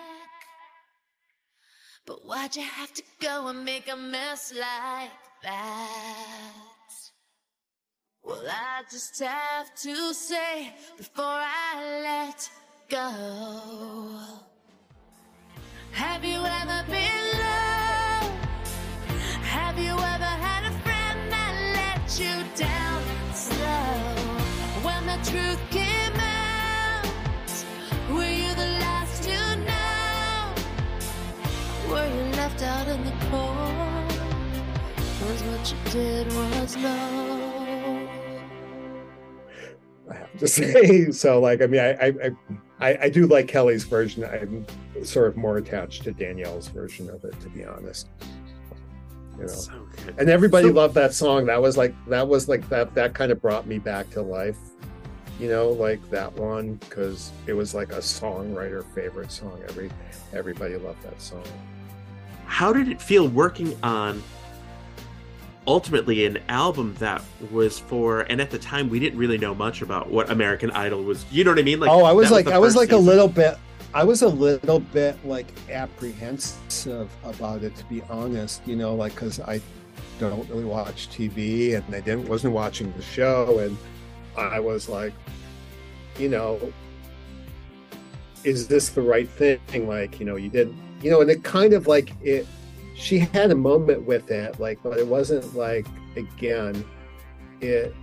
But 2.06 2.26
why'd 2.26 2.56
you 2.56 2.62
have 2.64 2.94
to 2.94 3.04
go 3.20 3.48
and 3.48 3.66
make 3.66 3.92
a 3.92 3.96
mess 3.96 4.54
like 4.54 5.10
that? 5.44 6.54
Well, 8.24 8.44
I 8.48 8.84
just 8.92 9.20
have 9.22 9.74
to 9.76 10.14
say 10.14 10.74
before 10.98 11.26
I 11.26 12.02
let 12.04 12.50
go. 12.90 14.20
Have 15.92 16.24
you 16.24 16.44
ever 16.46 16.86
been 16.92 17.45
out 32.66 32.88
in 32.88 33.04
the 33.04 33.12
cold? 33.30 34.20
Was 35.22 35.44
what 35.44 35.72
you 35.72 35.92
did 35.92 36.28
was 36.34 36.78
low? 36.78 38.08
I 40.10 40.14
have 40.14 40.40
to 40.40 40.48
say, 40.60 41.12
so 41.12 41.40
like, 41.40 41.62
I 41.62 41.68
mean, 41.68 41.82
I, 41.82 42.08
I, 42.08 42.32
I, 42.80 42.98
I 43.04 43.10
do 43.10 43.28
like 43.28 43.48
Kelly's 43.48 43.84
version. 43.84 44.24
I'm 44.26 44.66
sort 45.04 45.28
of 45.28 45.38
more 45.38 45.58
attached 45.58 46.04
to 46.04 46.12
Danielle's 46.12 46.68
version 46.68 47.10
of 47.10 47.24
it, 47.24 47.40
to 47.42 47.50
be 47.50 47.64
honest 47.64 48.08
you 49.38 49.44
know 49.44 49.48
so 49.48 49.88
and 50.18 50.30
everybody 50.30 50.68
so, 50.68 50.74
loved 50.74 50.94
that 50.96 51.14
song. 51.14 51.46
That 51.46 51.62
was 51.62 51.78
like 51.78 51.94
that 52.08 52.28
was 52.28 52.48
like 52.48 52.68
that 52.70 52.94
that 52.96 53.14
kind 53.14 53.32
of 53.32 53.42
brought 53.42 53.68
me 53.68 53.80
back 53.80 54.10
to 54.12 54.22
life 54.22 54.58
you 55.40 55.50
know 55.50 55.70
like 55.70 56.02
that 56.10 56.32
one 56.34 56.76
because 56.76 57.32
it 57.48 57.54
was 57.54 57.74
like 57.74 57.92
a 57.92 57.98
songwriter 57.98 58.84
favorite 58.94 59.32
song. 59.32 59.62
Every 59.70 59.90
everybody 60.34 60.76
loved 60.78 61.02
that 61.04 61.22
song. 61.22 61.44
How 62.46 62.72
did 62.72 62.88
it 62.88 63.02
feel 63.02 63.28
working 63.28 63.78
on 63.84 64.22
ultimately 65.68 66.26
an 66.26 66.38
album 66.48 66.96
that 67.00 67.24
was 67.52 67.80
for 67.80 68.22
and 68.22 68.40
at 68.40 68.52
the 68.52 68.60
time 68.60 68.88
we 68.88 69.00
didn't 69.00 69.18
really 69.18 69.40
know 69.40 69.56
much 69.56 69.82
about 69.82 70.08
what 70.12 70.30
american 70.30 70.70
idol 70.70 71.02
was 71.02 71.26
you 71.32 71.44
know 71.44 71.50
what 71.50 71.58
i 71.58 71.64
mean? 71.64 71.80
Like 71.80 71.90
oh 71.90 72.04
i 72.04 72.12
was 72.12 72.30
like 72.30 72.46
was 72.46 72.54
i 72.54 72.60
was 72.60 72.76
like 72.76 72.90
season. 72.90 73.02
a 73.04 73.04
little 73.04 73.28
bit 73.28 73.58
I 73.96 74.04
was 74.04 74.24
a 74.24 74.28
little 74.28 74.82
bit 74.82 75.26
like 75.26 75.48
apprehensive 75.72 77.10
about 77.24 77.64
it, 77.64 77.78
to 77.78 77.86
be 77.86 78.02
honest. 78.10 78.62
You 78.68 78.76
know, 78.76 78.94
like 78.94 79.16
because 79.16 79.40
I 79.40 79.62
don't 80.20 80.48
really 80.50 80.66
watch 80.66 81.08
TV, 81.08 81.76
and 81.76 81.96
I 81.96 82.02
didn't 82.02 82.28
wasn't 82.28 82.54
watching 82.54 82.92
the 82.98 83.02
show, 83.02 83.60
and 83.60 83.78
I 84.36 84.60
was 84.60 84.90
like, 84.90 85.14
you 86.20 86.28
know, 86.28 86.74
is 88.44 88.68
this 88.68 88.90
the 88.90 89.02
right 89.02 89.30
thing? 89.30 89.88
Like, 89.88 90.20
you 90.20 90.26
know, 90.26 90.36
you 90.36 90.50
didn't, 90.50 90.76
you 91.02 91.10
know, 91.10 91.22
and 91.22 91.32
it 91.32 91.46
kind 91.46 91.72
of 91.72 91.88
like 91.88 92.12
it. 92.22 92.46
She 92.96 93.20
had 93.20 93.50
a 93.50 93.56
moment 93.56 94.06
with 94.06 94.30
it, 94.30 94.60
like, 94.60 94.78
but 94.84 94.98
it 94.98 95.08
wasn't 95.08 95.56
like 95.56 95.88
again, 96.18 96.84
it, 97.62 97.96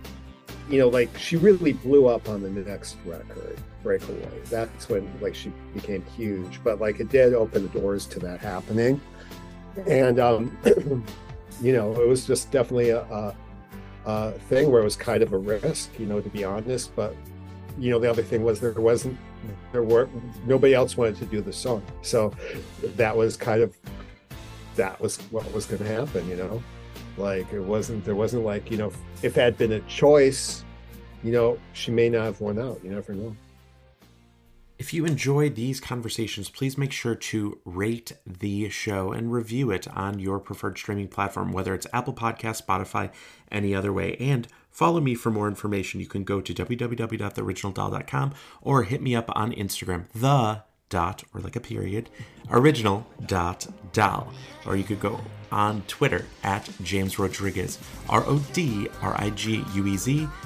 you 0.67 0.79
know, 0.79 0.89
like 0.89 1.15
she 1.19 1.37
really 1.37 1.73
blew 1.73 2.07
up 2.07 2.29
on 2.29 2.41
the 2.41 2.49
next 2.49 2.97
record 3.05 3.59
breakaway. 3.83 4.27
That's 4.45 4.89
when 4.89 5.11
like 5.21 5.35
she 5.35 5.51
became 5.73 6.03
huge. 6.17 6.61
But 6.63 6.79
like 6.79 6.99
it 6.99 7.09
did 7.09 7.33
open 7.33 7.63
the 7.63 7.79
doors 7.79 8.05
to 8.07 8.19
that 8.19 8.39
happening. 8.39 8.99
And 9.87 10.19
um, 10.19 10.57
you 11.61 11.73
know, 11.73 11.93
it 12.01 12.07
was 12.07 12.25
just 12.25 12.51
definitely 12.51 12.89
a, 12.89 13.01
a, 13.01 13.35
a, 14.05 14.31
thing 14.31 14.71
where 14.71 14.81
it 14.81 14.83
was 14.83 14.95
kind 14.95 15.23
of 15.23 15.33
a 15.33 15.37
risk, 15.37 15.89
you 15.99 16.05
know, 16.05 16.21
to 16.21 16.29
be 16.29 16.43
honest. 16.43 16.95
But 16.95 17.15
you 17.77 17.91
know, 17.91 17.99
the 17.99 18.09
other 18.09 18.23
thing 18.23 18.43
was 18.43 18.59
there 18.59 18.71
wasn't 18.73 19.17
there 19.71 19.83
were 19.83 20.09
nobody 20.45 20.73
else 20.73 20.95
wanted 20.95 21.17
to 21.17 21.25
do 21.25 21.41
the 21.41 21.53
song. 21.53 21.83
So 22.01 22.33
that 22.95 23.15
was 23.15 23.35
kind 23.35 23.61
of 23.61 23.75
that 24.75 24.99
was 24.99 25.17
what 25.31 25.51
was 25.53 25.65
gonna 25.65 25.89
happen, 25.89 26.27
you 26.29 26.35
know. 26.35 26.63
Like 27.17 27.51
it 27.53 27.61
wasn't 27.61 28.05
there 28.05 28.15
wasn't 28.15 28.43
like, 28.43 28.71
you 28.71 28.77
know, 28.77 28.91
if 29.21 29.37
it 29.37 29.41
had 29.41 29.57
been 29.57 29.73
a 29.73 29.79
choice, 29.81 30.63
you 31.23 31.31
know, 31.31 31.57
she 31.73 31.91
may 31.91 32.09
not 32.09 32.23
have 32.25 32.41
won 32.41 32.59
out. 32.59 32.79
You 32.83 32.91
never 32.91 33.13
know. 33.13 33.35
If 34.83 34.93
you 34.93 35.05
enjoyed 35.05 35.55
these 35.55 35.79
conversations, 35.79 36.49
please 36.49 36.77
make 36.77 36.91
sure 36.91 37.15
to 37.15 37.57
rate 37.63 38.11
the 38.27 38.67
show 38.67 39.13
and 39.13 39.31
review 39.31 39.71
it 39.71 39.87
on 39.87 40.19
your 40.19 40.41
preferred 40.41 40.77
streaming 40.77 41.07
platform, 41.07 41.53
whether 41.53 41.73
it's 41.73 41.87
Apple 41.93 42.13
Podcast, 42.13 42.65
Spotify, 42.65 43.09
any 43.49 43.73
other 43.73 43.93
way. 43.93 44.17
And 44.19 44.45
follow 44.71 44.99
me 44.99 45.15
for 45.15 45.31
more 45.31 45.47
information. 45.47 46.01
You 46.01 46.07
can 46.07 46.25
go 46.25 46.41
to 46.41 46.53
www.theoriginaldoll.com 46.53 48.33
or 48.61 48.83
hit 48.83 49.01
me 49.01 49.15
up 49.15 49.31
on 49.33 49.53
Instagram, 49.53 50.09
the 50.13 50.63
dot 50.89 51.23
or 51.33 51.39
like 51.39 51.55
a 51.55 51.61
period 51.61 52.09
original 52.51 53.07
dot 53.25 53.65
doll 53.93 54.31
or 54.67 54.75
you 54.75 54.83
could 54.83 54.99
go 54.99 55.19
on 55.51 55.81
twitter 55.87 56.25
at 56.43 56.69
james 56.83 57.17
rodriguez 57.17 57.79
r-o-d-r-i-g-u-e-z 58.09 58.87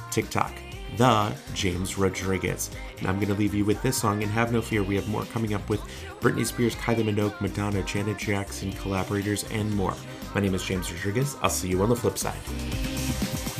tiktok 0.09 0.53
the 0.95 1.35
James 1.53 1.97
Rodriguez. 1.97 2.71
And 2.99 3.07
I'm 3.07 3.15
going 3.17 3.27
to 3.27 3.35
leave 3.35 3.53
you 3.53 3.65
with 3.65 3.81
this 3.81 3.97
song, 3.97 4.23
and 4.23 4.31
have 4.31 4.51
no 4.51 4.61
fear, 4.61 4.83
we 4.83 4.95
have 4.95 5.07
more 5.07 5.25
coming 5.25 5.53
up 5.53 5.67
with 5.69 5.81
Britney 6.19 6.45
Spears, 6.45 6.75
Kylie 6.75 7.03
Minogue, 7.03 7.39
Madonna, 7.41 7.83
Janet 7.83 8.17
Jackson, 8.17 8.71
collaborators, 8.73 9.43
and 9.51 9.71
more. 9.75 9.93
My 10.33 10.41
name 10.41 10.55
is 10.55 10.63
James 10.63 10.91
Rodriguez. 10.91 11.35
I'll 11.41 11.49
see 11.49 11.69
you 11.69 11.81
on 11.81 11.89
the 11.89 11.95
flip 11.95 12.17
side. 12.17 13.56